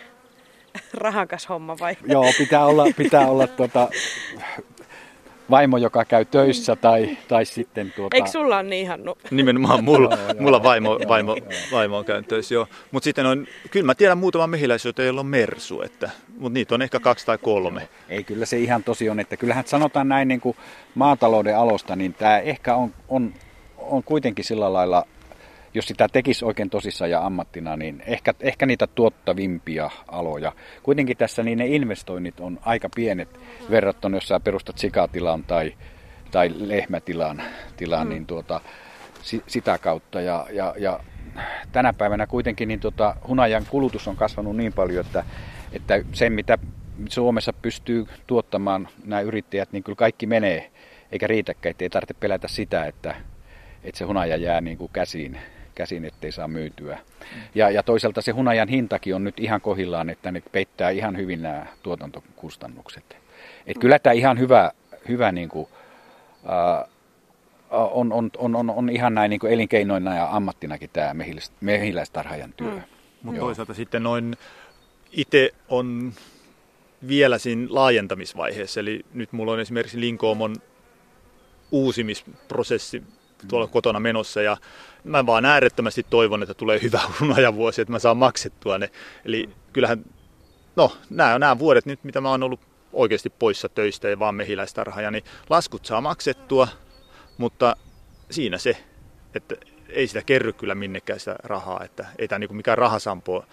rahakas 0.93 1.49
homma 1.49 1.75
vai? 1.80 1.97
Joo, 2.08 2.25
pitää 2.38 2.65
olla, 2.65 2.86
pitää 2.97 3.27
olla 3.27 3.47
tuota, 3.47 3.89
vaimo, 5.49 5.77
joka 5.77 6.05
käy 6.05 6.25
töissä 6.25 6.75
tai, 6.75 7.17
tai 7.27 7.45
sitten... 7.45 7.93
Tuota... 7.95 8.15
Eikö 8.15 8.29
sulla 8.29 8.55
ole 8.55 8.63
niin 8.63 8.86
ihannu? 8.86 9.17
Nimenomaan 9.31 9.83
mulla, 9.83 10.17
mulla 10.39 10.63
vaimo, 10.63 10.99
vaimo, 11.07 11.36
vaimo 11.71 11.97
on 11.97 12.05
käynyt 12.05 12.27
töissä, 12.27 12.53
joo. 12.53 12.67
Mutta 12.91 13.03
sitten 13.03 13.25
on, 13.25 13.47
kyllä 13.71 13.86
mä 13.86 13.95
tiedän 13.95 14.17
muutaman 14.17 14.49
mehiläisiä, 14.49 14.91
joilla 14.97 15.21
on 15.21 15.25
mersu, 15.25 15.81
että, 15.81 16.10
mutta 16.39 16.53
niitä 16.53 16.75
on 16.75 16.81
ehkä 16.81 16.99
kaksi 16.99 17.25
tai 17.25 17.38
kolme. 17.38 17.88
Ei, 18.10 18.23
kyllä 18.23 18.45
se 18.45 18.60
ihan 18.60 18.83
tosi 18.83 19.10
on, 19.10 19.19
että 19.19 19.38
kyllähän 19.38 19.67
sanotaan 19.67 20.10
näin 20.10 20.27
niin 20.27 20.41
kuin 20.41 20.57
maatalouden 20.95 21.57
alosta, 21.57 21.95
niin 21.95 22.13
tämä 22.13 22.39
ehkä 22.39 22.75
on, 22.75 22.93
on, 23.10 23.33
on 23.77 24.03
kuitenkin 24.03 24.45
sillä 24.45 24.73
lailla 24.73 25.05
jos 25.78 25.88
sitä 25.88 26.08
tekisi 26.12 26.46
oikein 26.46 26.70
tosissaan 26.70 27.12
ja 27.12 27.26
ammattina, 27.26 27.78
niin 27.78 28.04
ehkä, 28.08 28.34
ehkä 28.40 28.66
niitä 28.66 28.88
tuottavimpia 28.88 29.90
aloja. 30.08 30.52
Kuitenkin 30.84 31.18
tässä 31.18 31.44
niin 31.44 31.58
ne 31.58 31.68
investoinnit 31.68 32.40
on 32.40 32.60
aika 32.62 32.90
pienet 32.96 33.40
verrattuna, 33.70 34.18
jos 34.18 34.28
sä 34.28 34.40
perustat 34.40 34.78
sikatilan 34.78 35.44
tai, 35.44 35.74
tai 36.32 36.52
lehmätilan, 36.58 37.42
tilan, 37.78 38.08
mm. 38.08 38.10
niin 38.10 38.26
tuota, 38.26 38.62
si, 39.22 39.44
sitä 39.48 39.78
kautta. 39.78 40.22
Ja, 40.22 40.48
ja, 40.52 40.76
ja 40.78 41.00
tänä 41.72 41.94
päivänä 41.94 42.28
kuitenkin 42.28 42.68
niin 42.68 42.80
tuota, 42.80 43.16
hunajan 43.28 43.66
kulutus 43.70 44.08
on 44.08 44.16
kasvanut 44.16 44.56
niin 44.56 44.74
paljon, 44.74 45.06
että, 45.06 45.24
että 45.72 46.02
se 46.13 46.30
mitä 46.30 46.58
Suomessa 47.10 47.54
pystyy 47.54 48.06
tuottamaan 48.28 48.88
nämä 49.06 49.22
yrittäjät, 49.22 49.72
niin 49.72 49.84
kyllä 49.84 49.96
kaikki 49.96 50.26
menee, 50.26 50.72
eikä 51.12 51.28
riitäkään, 51.28 51.72
ettei 51.72 51.90
tarvitse 51.90 52.13
pelätä 52.13 52.48
sitä, 52.48 52.86
että, 52.86 53.16
että 53.84 53.98
se 53.98 54.06
hunaja 54.06 54.36
jää 54.36 54.62
niin 54.62 54.78
kuin 54.78 54.92
käsiin, 54.94 55.38
käsin, 55.78 56.06
ettei 56.06 56.32
saa 56.32 56.48
myytyä. 56.48 57.00
Ja, 57.56 57.70
ja 57.70 57.84
toisaalta 57.84 58.22
se 58.22 58.32
hunajan 58.32 58.68
hintakin 58.68 59.16
on 59.16 59.24
nyt 59.24 59.40
ihan 59.40 59.62
kohillaan, 59.62 60.10
että 60.10 60.32
ne 60.32 60.42
peittää 60.52 60.90
ihan 60.90 61.18
hyvin 61.18 61.42
nämä 61.42 61.66
tuotantokustannukset. 61.84 63.18
Et 63.68 63.78
kyllä 63.78 64.00
tämä 64.00 64.13
ihan 64.13 64.40
hyvä, 64.40 64.72
hyvä 65.08 65.32
niin 65.32 65.50
kuin, 65.50 65.68
äh, 66.50 66.90
on, 67.70 68.13
on, 68.13 68.32
on, 68.38 68.56
on, 68.56 68.70
on 68.70 68.90
ihan 68.90 69.13
näin 69.13 69.30
niin 69.30 69.40
kuin 69.40 69.54
elinkeinoina 69.54 70.16
ja 70.16 70.28
ammattinakin 70.32 70.90
tämä 70.94 71.16
mehiläistarhaajan 71.62 72.54
työ. 72.58 72.72
Mm. 72.72 72.82
Mutta 73.24 73.40
toisaalta 73.40 73.74
sitten 73.74 74.04
noin 74.04 74.38
itse 75.12 75.52
on 75.70 76.13
vielä 77.08 77.38
siinä 77.38 77.68
laajentamisvaiheessa. 77.70 78.80
Eli 78.80 79.06
nyt 79.13 79.34
mulla 79.34 79.52
on 79.52 79.60
esimerkiksi 79.60 80.00
Linkoomon 80.00 80.56
uusimisprosessi 81.72 83.04
tuolla 83.47 83.67
kotona 83.67 84.00
menossa 84.00 84.41
ja 84.41 84.58
mä 85.04 85.26
vaan 85.26 85.45
äärettömästi 85.45 86.06
toivon, 86.10 86.43
että 86.43 86.54
tulee 86.54 86.82
hyvä 86.82 87.02
hunajavuosi, 87.19 87.82
että 87.82 87.91
mä 87.91 88.00
saan 88.00 88.17
maksettua 88.17 88.78
ne. 88.78 88.91
Eli 89.26 89.50
kyllähän, 89.73 90.06
no 90.76 90.97
nämä 91.10 91.39
nämä 91.39 91.60
vuodet 91.60 91.86
nyt, 91.86 92.04
mitä 92.04 92.21
mä 92.21 92.30
oon 92.30 92.43
ollut 92.43 92.60
oikeasti 92.93 93.30
poissa 93.30 93.69
töistä 93.69 94.10
ja 94.10 94.19
vaan 94.19 94.36
mehiläistarhaja, 94.36 95.12
niin 95.12 95.23
laskut 95.50 95.86
saa 95.86 96.02
maksettua, 96.02 96.67
mutta 97.38 97.76
siinä 98.32 98.58
se, 98.58 98.78
että 99.36 99.56
ei 99.89 100.08
sitä 100.08 100.21
kerry 100.21 100.54
kyllä 100.54 100.76
minnekään 100.76 101.19
sitä 101.19 101.36
rahaa, 101.43 101.84
että 101.84 102.06
ei 102.17 102.28
tämä 102.28 102.39
niinku 102.39 102.54
mikään 102.54 102.78
rahasampo 102.78 103.45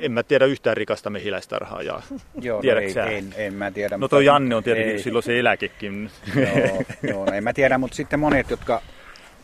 en 0.00 0.12
mä 0.12 0.22
tiedä 0.22 0.44
yhtään 0.44 0.76
rikasta 0.76 1.10
mehiläistarhaajaa. 1.10 2.02
Joo, 2.40 2.62
no 2.62 2.80
ei, 2.80 3.16
en, 3.16 3.34
en, 3.36 3.54
mä 3.54 3.70
tiedä. 3.70 3.96
No 3.98 4.08
toi 4.08 4.24
Janne 4.24 4.54
on 4.54 4.64
tietenkin 4.64 4.92
ei. 4.92 5.02
silloin 5.02 5.22
se 5.22 5.38
eläkekin. 5.38 6.10
Joo, 6.36 6.82
joo 7.02 7.24
no 7.24 7.32
en 7.32 7.44
mä 7.44 7.52
tiedä, 7.52 7.78
mutta 7.78 7.96
sitten 7.96 8.20
monet, 8.20 8.50
jotka 8.50 8.82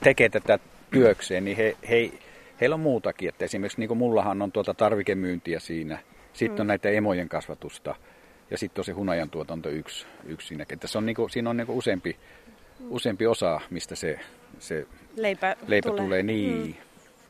tekee 0.03 0.29
tätä 0.29 0.59
työkseen, 0.91 1.45
niin 1.45 1.57
he, 1.57 1.77
he, 1.89 2.11
heillä 2.61 2.75
on 2.75 2.81
muutakin. 2.81 3.29
Että 3.29 3.45
esimerkiksi 3.45 3.81
niin 3.81 3.89
kuin 3.89 3.99
mullahan 3.99 4.43
on 4.43 4.53
tuota 4.53 4.75
tarvikemyyntiä 4.75 5.61
siinä. 5.61 5.99
Sitten 6.33 6.61
on 6.61 6.67
mm. 6.67 6.69
näitä 6.69 6.89
emojen 6.89 7.29
kasvatusta 7.29 7.95
ja 8.51 8.59
sitten 8.59 8.81
on 8.81 8.85
se 8.85 8.93
hunajan 8.93 9.31
tuotanto 9.31 9.69
yksi, 9.69 10.07
yksi 10.25 10.49
siinä. 10.49 10.67
Että 10.71 10.87
se 10.87 10.99
on 10.99 11.07
niin 11.07 11.17
kuin, 11.17 11.31
siinä 11.31 11.51
on 11.51 11.57
niin 11.57 11.67
kuin 11.67 11.79
useampi, 11.79 12.17
useampi 12.89 13.27
osa, 13.27 13.61
mistä 13.71 13.95
se, 13.95 14.21
se 14.59 14.87
leipä, 15.17 15.57
leipä 15.67 15.89
tulee. 15.89 16.03
tulee. 16.05 16.23
Niin. 16.23 16.67
Mm. 16.67 16.75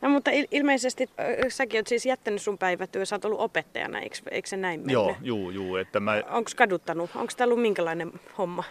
No 0.05 0.11
mutta 0.11 0.31
il- 0.31 0.49
ilmeisesti 0.51 1.09
äh, 1.21 1.27
säkin 1.49 1.79
oot 1.79 1.87
siis 1.87 2.07
jättänyt 2.07 2.43
sun 2.43 2.59
päivätyö, 2.59 3.05
sä 3.05 3.14
oot 3.14 3.25
ollut 3.25 3.40
opettajana, 3.40 4.01
eikö, 4.01 4.17
eikö 4.31 4.49
se 4.49 4.57
näin 4.57 4.81
mene? 4.81 4.93
Joo, 4.93 5.17
juu, 5.23 5.51
juu. 5.51 5.77
Että 5.77 6.01
mä... 6.01 6.23
Onko 6.31 6.51
kaduttanut? 6.57 7.11
Onko 7.14 7.33
tämä 7.37 7.47
ollut 7.47 7.62
minkälainen 7.62 8.12
homma? 8.38 8.64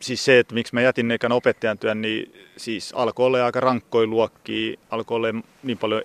siis 0.00 0.24
se, 0.24 0.38
että 0.38 0.54
miksi 0.54 0.74
mä 0.74 0.80
jätin 0.80 1.10
ekana 1.10 1.34
opettajan 1.34 1.78
työn, 1.78 2.02
niin 2.02 2.34
siis 2.56 2.92
alkoi 2.96 3.26
olla 3.26 3.44
aika 3.44 3.60
rankkoja 3.60 4.06
luokkia, 4.06 4.78
alkoi 4.90 5.16
olla 5.16 5.28
niin 5.62 5.78
paljon, 5.78 6.02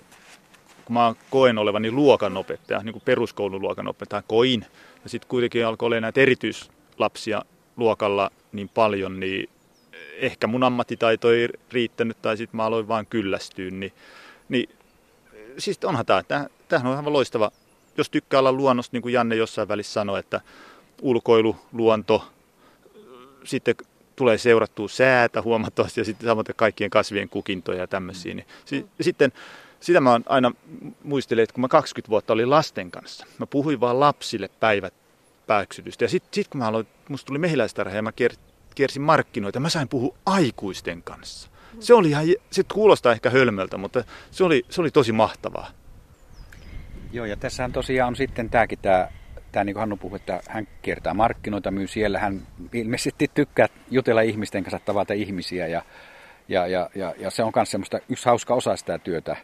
kun 0.84 0.94
mä 0.94 1.14
koen 1.30 1.58
olevani 1.58 1.90
luokanopettaja, 1.90 2.82
niin 2.82 2.92
kuin 2.92 3.02
peruskoulun 3.04 3.62
luokanopettaja, 3.62 4.22
koin. 4.28 4.66
Ja 5.02 5.10
sitten 5.10 5.28
kuitenkin 5.28 5.66
alkoi 5.66 5.86
olla 5.86 6.00
näitä 6.00 6.20
erityislapsia 6.20 7.42
luokalla 7.76 8.30
niin 8.52 8.68
paljon, 8.68 9.20
niin 9.20 9.48
ehkä 10.16 10.46
mun 10.46 10.62
ammattitaito 10.62 11.32
ei 11.32 11.48
riittänyt 11.72 12.22
tai 12.22 12.36
sitten 12.36 12.56
mä 12.56 12.64
aloin 12.64 12.88
vaan 12.88 13.06
kyllästyä, 13.06 13.70
niin, 13.70 13.92
niin 14.48 14.68
siis 15.58 15.78
onhan 15.84 16.06
tämä, 16.06 16.22
tämähän 16.68 16.92
on 16.92 16.98
aivan 16.98 17.12
loistava, 17.12 17.50
jos 17.96 18.10
tykkää 18.10 18.40
olla 18.40 18.52
luonnosta, 18.52 18.94
niin 18.94 19.02
kuin 19.02 19.12
Janne 19.12 19.36
jossain 19.36 19.68
välissä 19.68 19.92
sanoi, 19.92 20.18
että 20.18 20.40
ulkoilu, 21.02 21.56
luonto, 21.72 22.28
sitten 23.44 23.74
tulee 24.16 24.38
seurattua 24.38 24.88
säätä 24.88 25.42
huomattavasti 25.42 26.00
ja 26.00 26.04
sitten 26.04 26.26
samoin 26.26 26.46
kaikkien 26.56 26.90
kasvien 26.90 27.28
kukintoja 27.28 27.78
ja 27.78 27.86
tämmöisiä. 27.86 28.34
Niin, 28.34 28.46
sitten 29.00 29.32
sitä 29.80 30.00
mä 30.00 30.20
aina 30.26 30.52
muistelen, 31.02 31.42
että 31.42 31.52
kun 31.52 31.60
mä 31.60 31.68
20 31.68 32.10
vuotta 32.10 32.32
olin 32.32 32.50
lasten 32.50 32.90
kanssa, 32.90 33.26
mä 33.38 33.46
puhuin 33.46 33.80
vaan 33.80 34.00
lapsille 34.00 34.50
päivät 34.60 34.94
pääksytystä. 35.46 36.04
Ja 36.04 36.08
sitten 36.08 36.34
sit 36.34 36.48
kun 36.48 36.58
mä 36.58 36.66
aloin, 36.66 36.86
musta 37.08 37.26
tuli 37.26 37.38
mehiläistarha 37.38 37.96
ja 37.96 38.02
mä 38.02 38.12
kiersin 38.76 39.02
markkinoita, 39.02 39.60
mä 39.60 39.68
sain 39.68 39.88
puhua 39.88 40.16
aikuisten 40.26 41.02
kanssa. 41.02 41.50
Se 41.80 41.94
oli 41.94 42.08
ihan, 42.08 42.24
se 42.50 42.62
kuulostaa 42.72 43.12
ehkä 43.12 43.30
hölmöltä, 43.30 43.78
mutta 43.78 44.04
se 44.30 44.44
oli, 44.44 44.64
se 44.68 44.80
oli 44.80 44.90
tosi 44.90 45.12
mahtavaa. 45.12 45.70
Joo, 47.12 47.26
ja 47.26 47.36
tässähän 47.36 47.72
tosiaan 47.72 48.08
on 48.08 48.16
sitten 48.16 48.50
tämäkin 48.50 48.78
tämä 48.82 49.08
tämä 49.56 49.64
niin 49.64 49.74
kuin 49.74 49.80
Hannu 49.80 49.96
puhui, 49.96 50.16
että 50.16 50.40
hän 50.48 50.68
kiertää 50.82 51.14
markkinoita, 51.14 51.70
myy 51.70 51.86
siellä. 51.86 52.18
Hän 52.18 52.42
ilmeisesti 52.72 53.30
tykkää 53.34 53.66
jutella 53.90 54.20
ihmisten 54.20 54.64
kanssa, 54.64 54.78
tavata 54.78 55.14
ihmisiä 55.14 55.66
ja, 55.66 55.82
ja, 56.48 56.66
ja, 56.66 56.90
ja, 56.94 57.14
ja 57.18 57.30
se 57.30 57.42
on 57.42 57.52
myös 57.56 57.70
semmoista 57.70 57.98
yksi 58.08 58.24
hauska 58.24 58.54
osa 58.54 58.76
sitä 58.76 58.98
työtä. 58.98 59.36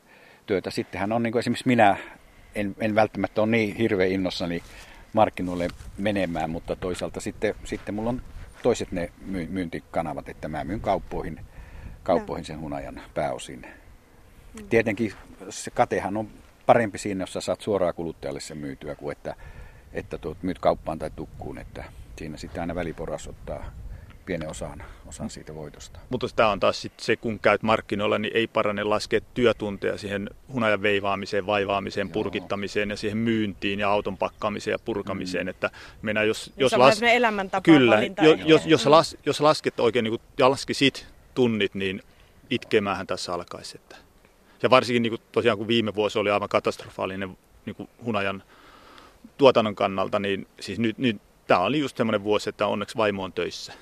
työtä. 0.46 0.70
Sitten 0.70 1.00
hän 1.00 1.12
on 1.12 1.22
niin 1.22 1.32
kuin 1.32 1.40
esimerkiksi 1.40 1.68
minä, 1.68 1.96
en, 2.54 2.76
en 2.80 2.94
välttämättä 2.94 3.42
ole 3.42 3.50
niin 3.50 3.76
hirveän 3.76 4.10
innossani 4.10 4.62
markkinoille 5.12 5.68
menemään, 5.98 6.50
mutta 6.50 6.76
toisaalta 6.76 7.20
sitten, 7.20 7.54
sitten 7.64 7.94
mulla 7.94 8.10
on 8.10 8.22
toiset 8.62 8.92
ne 8.92 9.12
myyntikanavat, 9.48 10.28
että 10.28 10.48
mä 10.48 10.64
myyn 10.64 10.80
kauppoihin, 10.80 11.40
kauppoihin 12.02 12.44
sen 12.44 12.60
hunajan 12.60 13.00
pääosin. 13.14 13.66
Mm. 14.60 14.68
Tietenkin 14.68 15.12
se 15.50 15.70
katehan 15.70 16.16
on 16.16 16.28
parempi 16.66 16.98
siinä, 16.98 17.22
jos 17.22 17.32
sä 17.32 17.40
saat 17.40 17.60
suoraan 17.60 17.94
kuluttajalle 17.94 18.40
sen 18.40 18.58
myytyä, 18.58 18.94
kuin 18.94 19.12
että 19.12 19.34
että 19.92 20.18
tuot, 20.18 20.42
myyt 20.42 20.58
kauppaan 20.58 20.98
tai 20.98 21.10
tukkuun, 21.16 21.58
että 21.58 21.84
siinä 22.16 22.36
sitten 22.36 22.60
aina 22.60 22.74
väliporas 22.74 23.28
ottaa 23.28 23.64
pienen 24.26 24.48
osan, 24.48 24.84
osan 25.06 25.30
siitä 25.30 25.54
voitosta. 25.54 26.00
Mutta 26.10 26.26
tämä 26.36 26.48
on 26.48 26.60
taas 26.60 26.82
sit 26.82 26.92
se, 27.00 27.16
kun 27.16 27.38
käyt 27.38 27.62
markkinoilla, 27.62 28.18
niin 28.18 28.36
ei 28.36 28.46
parane 28.46 28.84
laskea 28.84 29.20
työtunteja 29.34 29.98
siihen 29.98 30.30
hunajan 30.52 30.82
veivaamiseen, 30.82 31.46
vaivaamiseen, 31.46 32.06
Joo. 32.06 32.12
purkittamiseen 32.12 32.90
ja 32.90 32.96
siihen 32.96 33.18
myyntiin 33.18 33.80
ja 33.80 33.90
auton 33.90 34.18
pakkaamiseen 34.18 34.72
ja 34.72 34.78
purkamiseen. 34.78 35.46
Mm. 35.46 35.50
Että 35.50 35.70
mennään, 36.02 36.28
jos, 36.28 36.52
jos, 36.56 36.72
las... 36.72 37.00
Kyllä, 37.62 38.02
jo, 38.22 38.34
jos, 38.44 38.66
jos, 38.66 38.86
las, 38.86 39.16
jos 39.26 39.40
lasket 39.40 39.80
oikein 39.80 40.04
niin 40.04 40.20
ja 40.38 40.50
laskisit 40.50 41.06
tunnit, 41.34 41.74
niin 41.74 42.02
itkemähän 42.50 43.06
tässä 43.06 43.34
alkaisi. 43.34 43.78
Että. 43.78 43.96
Ja 44.62 44.70
varsinkin 44.70 45.02
niin 45.02 45.10
kuin, 45.10 45.22
tosiaan 45.32 45.58
kun 45.58 45.68
viime 45.68 45.94
vuosi 45.94 46.18
oli 46.18 46.30
aivan 46.30 46.48
katastrofaalinen 46.48 47.38
niin 47.66 47.76
kuin 47.76 47.88
hunajan 48.04 48.42
tuotannon 49.38 49.74
kannalta, 49.74 50.18
niin 50.18 50.46
siis 50.60 50.78
nyt, 50.78 50.98
nyt 50.98 51.20
tämä 51.46 51.60
oli 51.60 51.78
just 51.78 51.96
semmoinen 51.96 52.24
vuosi, 52.24 52.48
että 52.48 52.66
onneksi 52.66 52.96
vaimo 52.96 53.24
on 53.24 53.32
töissä. 53.32 53.72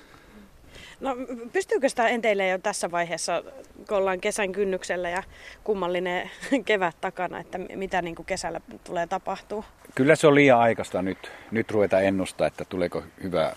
No 1.01 1.15
pystyykö 1.53 1.89
sitä 1.89 2.07
enteille 2.07 2.47
jo 2.47 2.57
tässä 2.57 2.91
vaiheessa, 2.91 3.43
kun 3.87 3.97
ollaan 3.97 4.21
kesän 4.21 4.51
kynnyksellä 4.51 5.09
ja 5.09 5.23
kummallinen 5.63 6.31
kevät 6.65 6.95
takana, 7.01 7.39
että 7.39 7.57
mitä 7.57 8.01
niin 8.01 8.15
kuin 8.15 8.25
kesällä 8.25 8.61
tulee 8.83 9.07
tapahtuu? 9.07 9.65
Kyllä 9.95 10.15
se 10.15 10.27
on 10.27 10.35
liian 10.35 10.59
aikaista 10.59 11.01
nyt, 11.01 11.31
nyt 11.51 11.71
ruveta 11.71 11.99
ennustaa, 11.99 12.47
että 12.47 12.65
tuleeko 12.65 13.03
hyvä, 13.23 13.53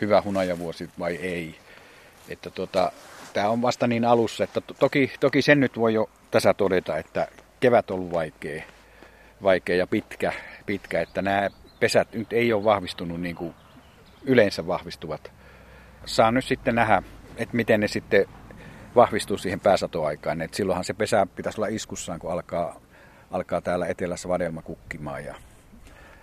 hyvä 0.00 0.22
hunajavuosi 0.22 0.90
vai 0.98 1.14
ei. 1.16 1.54
Että 2.28 2.50
tota, 2.50 2.92
tämä 3.32 3.48
on 3.48 3.62
vasta 3.62 3.86
niin 3.86 4.04
alussa, 4.04 4.44
että 4.44 4.60
toki, 4.60 5.12
toki 5.20 5.42
sen 5.42 5.60
nyt 5.60 5.78
voi 5.78 5.94
jo 5.94 6.10
tässä 6.30 6.54
todeta, 6.54 6.98
että 6.98 7.28
kevät 7.60 7.90
on 7.90 7.98
ollut 7.98 8.12
vaikea, 8.12 8.64
vaikea 9.42 9.76
ja 9.76 9.86
pitkä, 9.86 10.32
pitkä, 10.66 11.00
että 11.00 11.22
nämä 11.22 11.50
pesät 11.80 12.12
nyt 12.12 12.32
ei 12.32 12.52
ole 12.52 12.64
vahvistunut 12.64 13.20
niin 13.20 13.36
kuin 13.36 13.54
yleensä 14.22 14.66
vahvistuvat. 14.66 15.32
Saa 16.06 16.32
nyt 16.32 16.44
sitten 16.44 16.74
nähdä, 16.74 17.02
että 17.36 17.56
miten 17.56 17.80
ne 17.80 17.88
sitten 17.88 18.26
vahvistuu 18.94 19.38
siihen 19.38 19.60
pääsatoaikaan. 19.60 20.42
Et 20.42 20.54
silloinhan 20.54 20.84
se 20.84 20.94
pesä 20.94 21.26
pitäisi 21.36 21.60
olla 21.60 21.68
iskussaan, 21.68 22.18
kun 22.18 22.32
alkaa, 22.32 22.80
alkaa 23.30 23.60
täällä 23.60 23.86
etelässä 23.86 24.28
vadelma 24.28 24.62
kukkimaan. 24.62 25.24
Ja... 25.24 25.34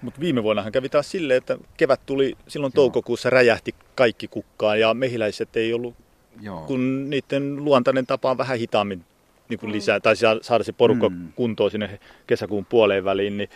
Mutta 0.01 0.19
viime 0.19 0.43
vuonnahan 0.43 0.71
kävi 0.71 0.89
taas 0.89 1.11
silleen, 1.11 1.37
että 1.37 1.57
kevät 1.77 2.05
tuli 2.05 2.37
silloin 2.47 2.73
toukokuussa 2.73 3.29
räjähti 3.29 3.75
kaikki 3.95 4.27
kukkaan 4.27 4.79
ja 4.79 4.93
mehiläiset 4.93 5.55
ei 5.55 5.73
ollut, 5.73 5.95
Joo. 6.41 6.61
kun 6.61 7.09
niiden 7.09 7.65
luontainen 7.65 8.05
tapa 8.05 8.31
on 8.31 8.37
vähän 8.37 8.57
hitaammin 8.57 9.05
niin 9.51 9.59
kuin 9.59 9.71
lisää, 9.71 9.99
tai 9.99 10.15
saada 10.41 10.63
se 10.63 10.71
porukka 10.71 11.09
mm. 11.09 11.31
kuntoon 11.35 11.71
sinne 11.71 11.99
kesäkuun 12.27 12.65
puoleen 12.65 13.03
väliin, 13.03 13.37
niin 13.37 13.49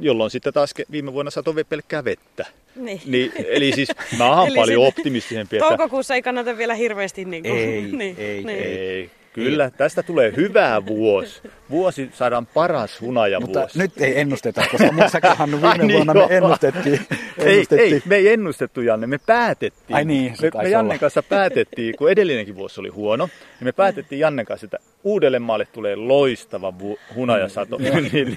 jolloin 0.00 0.30
sitten 0.30 0.52
taas 0.52 0.74
viime 0.90 1.12
vuonna 1.12 1.30
satoi 1.30 1.64
pelkkää 1.68 2.04
vettä. 2.04 2.46
Niin. 2.76 3.00
niin 3.06 3.32
eli 3.36 3.72
siis 3.72 3.88
mä 4.18 4.40
oon 4.40 4.52
paljon 4.54 4.86
optimistisempi. 4.86 5.56
Että... 5.56 5.68
Toukokuussa 5.68 6.14
ei 6.14 6.22
kannata 6.22 6.56
vielä 6.56 6.74
hirveästi 6.74 7.24
niin 7.24 7.42
kuin... 7.42 7.58
Ei, 7.58 7.82
niin, 7.92 8.16
ei, 8.18 8.44
niin. 8.44 8.58
ei. 8.58 9.10
Kyllä, 9.44 9.70
tästä 9.70 10.02
tulee 10.02 10.32
hyvä 10.36 10.86
vuosi. 10.86 11.42
Vuosi 11.70 12.10
saadaan 12.12 12.46
paras 12.46 13.00
hunajavuosi. 13.00 13.52
Mutta 13.52 13.78
nyt 13.78 14.00
ei 14.00 14.20
ennusteta, 14.20 14.62
koska 14.70 14.92
muissakin 14.92 15.36
Hannu 15.36 15.62
viime 15.62 15.78
niin 15.78 15.92
vuonna 15.92 16.14
me 16.14 16.26
ennustettiin. 16.30 17.00
Ei, 17.38 17.66
ei, 17.78 18.02
me 18.04 18.16
ei 18.16 18.28
ennustettu 18.28 18.80
Janne, 18.80 19.06
me 19.06 19.18
päätettiin. 19.18 19.96
Ai 19.96 20.04
niin, 20.04 20.36
me, 20.42 20.62
me 20.62 20.68
Jannen 20.68 20.98
kanssa 20.98 21.22
päätettiin, 21.22 21.96
kun 21.96 22.10
edellinenkin 22.10 22.56
vuosi 22.56 22.80
oli 22.80 22.88
huono, 22.88 23.26
niin 23.26 23.64
me 23.64 23.72
päätettiin 23.72 24.18
Jannen 24.18 24.46
kanssa, 24.46 24.64
että 24.64 24.78
Uudellemaalle 25.04 25.66
tulee 25.72 25.96
loistava 25.96 26.72
hunajasato. 27.14 27.78
niin, 27.82 28.10
niin, 28.12 28.36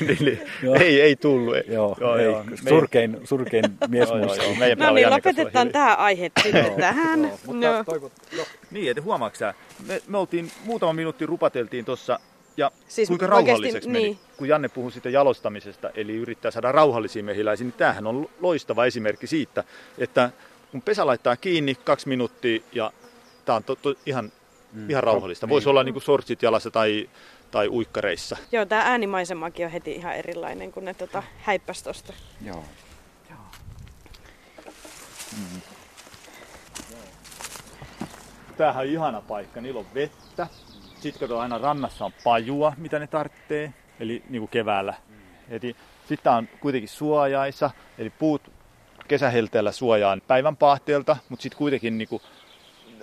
niin, 0.00 0.18
niin, 0.20 0.40
ei, 0.80 1.00
ei 1.00 1.16
tullut. 1.16 1.56
Joo, 1.68 1.96
joo, 2.00 2.16
ei, 2.16 2.24
joo. 2.24 2.44
Surkein, 2.68 3.20
surkein 3.24 3.64
mies 3.88 4.08
joo, 4.08 4.18
joo, 4.18 4.34
joo. 4.34 4.74
No 4.76 4.94
niin, 4.94 5.10
lopetetaan 5.10 5.68
tämä 5.68 5.94
aihe 5.94 6.30
tähän. 6.80 7.22
Joo, 7.22 7.38
mutta 7.46 7.72
no. 7.72 7.84
toivot, 7.84 8.12
jo. 8.36 8.44
Niin, 8.70 8.90
että 8.90 9.02
huomaatko 9.02 9.38
me, 9.86 10.02
me 10.06 10.18
oltiin 10.18 10.37
muutama 10.64 10.92
minuutti 10.92 11.26
rupateltiin 11.26 11.84
tuossa 11.84 12.20
ja 12.56 12.70
siis 12.88 13.08
kuinka 13.08 13.26
rauhalliseksi 13.26 13.88
meni, 13.88 14.04
niin. 14.04 14.18
kun 14.36 14.48
Janne 14.48 14.68
puhui 14.68 14.92
siitä 14.92 15.10
jalostamisesta, 15.10 15.90
eli 15.94 16.16
yrittää 16.16 16.50
saada 16.50 16.72
rauhallisia 16.72 17.22
mehiläisiä, 17.22 17.64
niin 17.64 17.72
tämähän 17.72 18.06
on 18.06 18.28
loistava 18.40 18.86
esimerkki 18.86 19.26
siitä, 19.26 19.64
että 19.98 20.30
kun 20.70 20.82
pesä 20.82 21.06
laittaa 21.06 21.36
kiinni 21.36 21.74
kaksi 21.74 22.08
minuuttia 22.08 22.60
ja 22.72 22.92
tämä 23.44 23.56
on 23.56 23.64
to, 23.64 23.76
to, 23.76 23.94
ihan, 24.06 24.32
mm. 24.72 24.90
ihan 24.90 25.02
rauhallista. 25.02 25.46
Niin. 25.46 25.50
Voisi 25.50 25.68
olla 25.68 25.84
niin 25.84 25.92
kuin 25.92 26.02
sortsit 26.02 26.42
jalassa 26.42 26.70
tai, 26.70 27.08
tai 27.50 27.68
uikkareissa. 27.68 28.36
Joo, 28.52 28.66
tämä 28.66 28.82
äänimaisemakin 28.82 29.66
on 29.66 29.72
heti 29.72 29.92
ihan 29.92 30.14
erilainen, 30.14 30.72
kun 30.72 30.84
ne 30.84 30.94
tota, 30.94 31.22
häippäsi 31.38 31.84
tuosta. 31.84 32.12
Joo. 32.44 32.64
Tämähän 38.58 38.86
on 38.86 38.92
ihana 38.92 39.20
paikka, 39.20 39.60
niillä 39.60 39.80
on 39.80 39.86
vettä. 39.94 40.46
Sitten 41.00 41.20
kato 41.20 41.38
aina 41.38 41.58
rannassa 41.58 42.04
on 42.04 42.12
pajua, 42.24 42.72
mitä 42.76 42.98
ne 42.98 43.06
tarvitsee, 43.06 43.72
eli 44.00 44.22
niin 44.28 44.40
kuin 44.40 44.48
keväällä. 44.48 44.94
Eli 45.48 45.76
sitten 46.08 46.32
on 46.32 46.48
kuitenkin 46.60 46.88
suojaisa, 46.88 47.70
eli 47.98 48.10
puut 48.10 48.52
kesähelteellä 49.08 49.72
suojaan 49.72 50.22
päivän 50.26 50.56
pahteelta, 50.56 51.16
mutta 51.28 51.42
sitten 51.42 51.58
kuitenkin 51.58 51.98
niin 51.98 52.08
kuin 52.08 52.22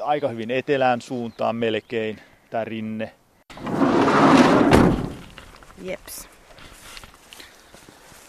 aika 0.04 0.28
hyvin 0.28 0.52
etelään 0.52 1.02
suuntaan 1.02 1.56
melkein 1.56 2.22
tämä 2.50 2.66
rinne. 2.66 3.14
Jeps. 5.82 6.30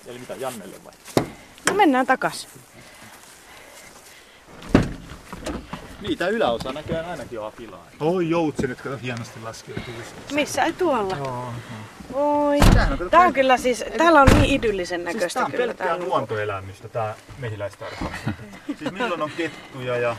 Eli 0.07 0.19
mitä 0.19 0.35
Jannelle 0.35 0.77
vai? 0.85 1.25
No 1.69 1.75
mennään 1.75 2.07
takas. 2.07 2.49
Niin, 6.07 6.19
tää 6.19 6.29
yläosa 6.29 6.73
näköjään 6.73 7.07
ainakin 7.07 7.41
on 7.41 7.47
apilaa. 7.47 7.87
Oi 8.01 8.31
joutsenet, 8.31 8.81
kato 8.81 8.99
hienosti 9.03 9.41
laskeutuu. 9.41 9.95
Missä? 10.33 10.65
Ei 10.65 10.73
tuolla? 10.73 11.17
Joo. 11.17 11.53
Oi. 12.13 12.59
Tää 13.11 13.21
on 13.21 13.33
kyllä 13.33 13.57
siis, 13.57 13.85
täällä 13.99 14.21
on 14.21 14.29
niin 14.29 14.45
idyllisen 14.45 15.05
näköistä 15.05 15.21
siis 15.21 15.35
tää 15.35 15.45
on 15.45 15.53
kyllä. 15.53 15.75
Tää 15.75 15.95
on 15.95 16.05
luontoelämistä 16.05 16.89
tää 16.89 17.15
mehiläistarha. 17.39 18.11
siis 18.79 18.93
milloin 18.93 19.23
on 19.23 19.31
kettuja 19.37 19.97
ja 19.97 20.17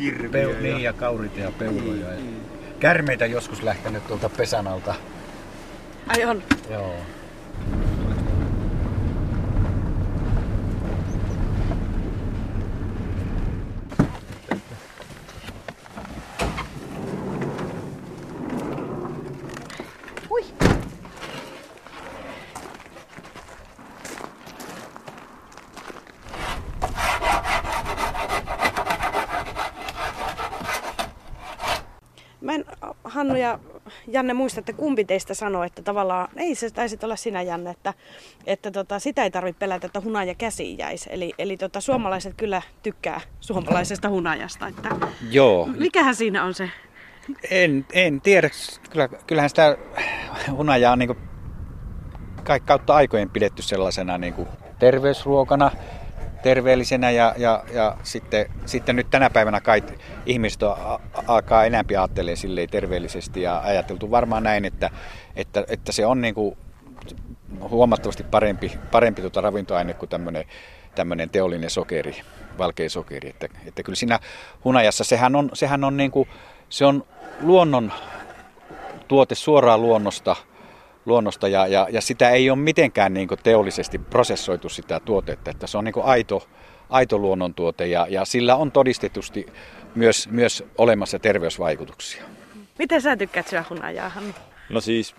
hirviä. 0.00 0.28
Peu, 0.28 0.50
ja... 0.50 0.60
Niin, 0.60 0.82
ja 0.82 0.92
kaurita 0.92 1.40
ja 1.40 1.52
peuroja. 1.58 2.14
Ja... 2.14 2.20
Kärmeitä 2.80 3.26
joskus 3.26 3.62
lähtenyt 3.62 4.06
tuolta 4.06 4.28
pesän 4.28 4.66
alta. 4.66 4.94
Ai 6.06 6.24
on? 6.24 6.42
Joo. 6.70 6.96
Hannu 33.12 33.36
ja 33.36 33.58
Janne 34.12 34.34
muistatte, 34.34 34.72
kumpi 34.72 35.04
teistä 35.04 35.34
sanoi, 35.34 35.66
että 35.66 35.82
tavallaan, 35.82 36.28
ei 36.36 36.54
se 36.54 36.70
taisi 36.70 36.98
olla 37.02 37.16
sinä 37.16 37.42
Janne, 37.42 37.70
että, 37.70 37.94
että 38.46 38.70
tota, 38.70 38.98
sitä 38.98 39.22
ei 39.22 39.30
tarvitse 39.30 39.58
pelätä, 39.58 39.86
että 39.86 40.00
hunaja 40.00 40.34
käsi 40.34 40.78
jäisi. 40.78 41.10
Eli, 41.12 41.32
eli 41.38 41.56
tota, 41.56 41.80
suomalaiset 41.80 42.34
kyllä 42.36 42.62
tykkää 42.82 43.20
suomalaisesta 43.40 44.08
hunajasta. 44.08 44.66
Että, 44.66 44.88
Joo. 45.30 45.68
Mikähän 45.78 46.14
siinä 46.14 46.44
on 46.44 46.54
se? 46.54 46.70
En, 47.50 47.86
en 47.92 48.20
tiedä. 48.20 48.50
Kyllä, 48.90 49.08
kyllähän 49.26 49.50
sitä 49.50 49.76
hunajaa 50.50 50.92
on 50.92 50.98
niin 50.98 51.16
kautta 52.66 52.94
aikojen 52.94 53.30
pidetty 53.30 53.62
sellaisena 53.62 54.18
niin 54.18 54.34
kuin 54.34 54.48
terveysruokana 54.78 55.70
terveellisenä 56.42 57.10
ja, 57.10 57.34
ja, 57.36 57.64
ja 57.72 57.96
sitten, 58.02 58.46
sitten 58.66 58.96
nyt 58.96 59.10
tänä 59.10 59.30
päivänä 59.30 59.60
kai 59.60 59.82
ihmiset 60.26 60.60
alkaa 61.26 61.64
enemmän 61.64 61.86
ajattelemaan 61.90 62.36
silleen 62.36 62.68
terveellisesti 62.68 63.42
ja 63.42 63.60
ajateltu 63.60 64.10
varmaan 64.10 64.42
näin, 64.42 64.64
että, 64.64 64.90
että, 65.36 65.64
että 65.68 65.92
se 65.92 66.06
on 66.06 66.20
niin 66.20 66.34
kuin 66.34 66.56
huomattavasti 67.60 68.24
parempi, 68.24 68.72
parempi 68.90 69.20
tuota 69.20 69.40
ravintoaine 69.40 69.94
kuin 69.94 70.08
tämmöinen, 70.08 70.44
tämmöinen 70.94 71.30
teollinen 71.30 71.70
sokeri, 71.70 72.20
valkea 72.58 72.90
sokeri. 72.90 73.30
Että, 73.30 73.48
että 73.66 73.82
kyllä 73.82 73.96
siinä 73.96 74.18
hunajassa 74.64 75.04
sehän 75.04 75.36
on, 75.36 75.50
sehän 75.52 75.84
on, 75.84 75.96
niin 75.96 76.10
kuin, 76.10 76.28
se 76.68 76.84
on 76.86 77.04
luonnon 77.40 77.92
tuote 79.08 79.34
suoraan 79.34 79.82
luonnosta– 79.82 80.36
luonnosta 81.06 81.48
ja, 81.48 81.66
ja, 81.66 81.88
ja 81.90 82.00
sitä 82.00 82.30
ei 82.30 82.50
ole 82.50 82.58
mitenkään 82.58 83.14
niin 83.14 83.28
teollisesti 83.42 83.98
prosessoitu 83.98 84.68
sitä 84.68 85.00
tuotetta, 85.00 85.50
että 85.50 85.66
se 85.66 85.78
on 85.78 85.84
niin 85.84 85.94
aito, 86.04 86.48
aito 86.90 87.18
luonnontuote 87.18 87.86
ja, 87.86 88.06
ja 88.10 88.24
sillä 88.24 88.56
on 88.56 88.72
todistetusti 88.72 89.46
myös, 89.94 90.28
myös 90.28 90.64
olemassa 90.78 91.18
terveysvaikutuksia. 91.18 92.24
Miten 92.78 93.02
sä 93.02 93.16
tykkäät 93.16 93.48
syödä 93.48 93.64
hunajaa, 93.70 94.12
No 94.70 94.80
siis 94.80 95.14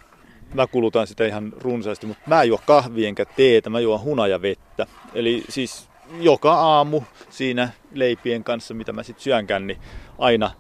mä 0.54 0.68
kulutan 0.68 1.08
sitä 1.08 1.26
ihan 1.26 1.54
runsaasti, 1.58 2.08
mutta 2.08 2.24
mä 2.28 2.42
en 2.42 2.48
juo 2.48 2.60
kahvia 2.66 3.08
enkä 3.08 3.26
teetä, 3.26 3.70
mä 3.70 3.80
juon 3.80 4.02
hunajavettä. 4.02 4.88
Eli 5.14 5.44
siis 5.50 5.90
joka 6.20 6.54
aamu 6.54 7.02
siinä 7.30 7.70
leipien 7.94 8.44
kanssa, 8.44 8.74
mitä 8.74 8.94
mä 8.94 9.04
sitten 9.04 9.24
syönkään, 9.24 9.68
niin 9.68 9.80
aina 10.18 10.52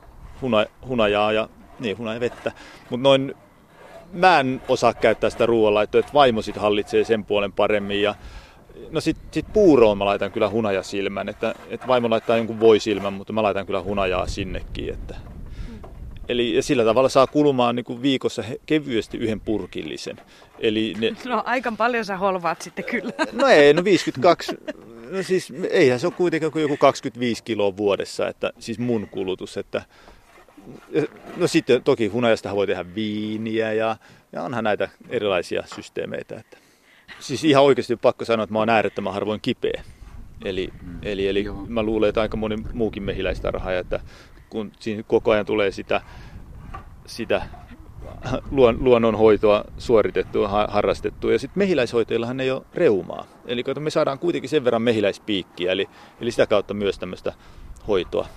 huna, 0.42 0.66
hunajaa 0.88 1.32
ja 1.32 1.50
niin, 1.80 1.98
hunajavettä. 1.98 2.52
Mutta 2.90 3.04
noin 3.04 3.36
mä 4.14 4.40
en 4.40 4.62
osaa 4.68 4.94
käyttää 4.94 5.30
sitä 5.30 5.46
ruoanlaittoa, 5.46 6.00
että 6.00 6.14
vaimo 6.14 6.42
sit 6.42 6.58
hallitsee 6.58 7.04
sen 7.04 7.26
puolen 7.26 7.54
paremmin. 7.54 8.02
Ja, 8.02 8.16
no 8.92 9.02
sit, 9.02 9.18
sit 9.32 9.46
puuroon 9.54 9.98
mä 9.98 10.06
laitan 10.06 10.32
kyllä 10.32 10.50
hunajasilmän, 10.50 11.30
että, 11.30 11.56
että 11.70 11.88
vaimo 11.88 12.10
laittaa 12.10 12.38
jonkun 12.38 12.60
voisilmän, 12.60 13.14
mutta 13.14 13.34
mä 13.34 13.44
laitan 13.44 13.66
kyllä 13.66 13.82
hunajaa 13.82 14.28
sinnekin. 14.28 14.94
Että. 14.94 15.16
Eli 16.30 16.56
ja 16.56 16.64
sillä 16.64 16.84
tavalla 16.84 17.10
saa 17.10 17.28
kulumaan 17.28 17.76
niin 17.76 17.84
kuin 17.84 18.02
viikossa 18.02 18.44
kevyesti 18.66 19.18
yhden 19.18 19.40
purkillisen. 19.40 20.18
Eli 20.60 20.94
ne... 21.00 21.16
No 21.30 21.44
aika 21.46 21.74
paljon 21.78 22.06
sä 22.06 22.18
holvaat 22.18 22.62
sitten 22.62 22.86
kyllä. 22.86 23.14
No 23.42 23.48
ei, 23.48 23.74
no 23.74 23.84
52 23.84 24.58
No 25.14 25.24
siis 25.24 25.54
eihän 25.70 26.00
se 26.00 26.08
ole 26.08 26.14
kuitenkaan 26.18 26.52
kuin 26.52 26.62
joku 26.62 26.78
25 26.78 27.44
kiloa 27.44 27.78
vuodessa, 27.78 28.28
että 28.28 28.54
siis 28.60 28.80
mun 28.80 29.08
kulutus, 29.12 29.58
että 29.58 29.82
No 31.38 31.48
sitten 31.48 31.84
toki 31.84 32.08
hunajasta 32.08 32.56
voi 32.56 32.68
tehdä 32.68 32.86
viiniä 32.96 33.74
ja, 33.74 33.98
ja 34.32 34.44
onhan 34.44 34.64
näitä 34.64 34.90
erilaisia 35.10 35.64
systeemeitä. 35.76 36.36
Että. 36.40 36.58
Siis 37.20 37.44
ihan 37.44 37.64
oikeasti 37.64 37.96
pakko 37.96 38.26
sanoa, 38.26 38.44
että 38.44 38.54
mä 38.54 38.60
oon 38.60 38.70
äärettömän 38.70 39.14
harvoin 39.14 39.42
kipeä. 39.42 39.84
Eli, 40.46 40.70
eli, 41.02 41.28
eli 41.28 41.46
mä 41.68 41.84
luulen, 41.84 42.10
että 42.10 42.22
aika 42.22 42.38
moni 42.38 42.56
muukin 42.74 43.04
mehiläistarha, 43.04 43.74
että 43.74 44.00
kun 44.50 44.72
siinä 44.80 45.04
koko 45.04 45.32
ajan 45.32 45.46
tulee 45.46 45.72
sitä, 45.72 46.02
sitä 47.06 47.42
luon, 48.52 48.84
luonnonhoitoa 48.84 49.66
suoritettua, 49.78 50.48
harrastettua. 50.48 51.32
Ja 51.32 51.40
sitten 51.40 51.60
mehiläishoitajillahan 51.60 52.40
ei 52.40 52.52
ole 52.52 52.66
reumaa. 52.74 53.26
Eli 53.46 53.64
me 53.80 53.90
saadaan 53.90 54.20
kuitenkin 54.20 54.50
sen 54.50 54.64
verran 54.64 54.82
mehiläispiikkiä, 54.82 55.72
eli, 55.72 55.90
eli 56.22 56.32
sitä 56.32 56.48
kautta 56.48 56.74
myös 56.74 57.00
tämmöistä 57.00 57.34
hoitoa. 57.88 58.28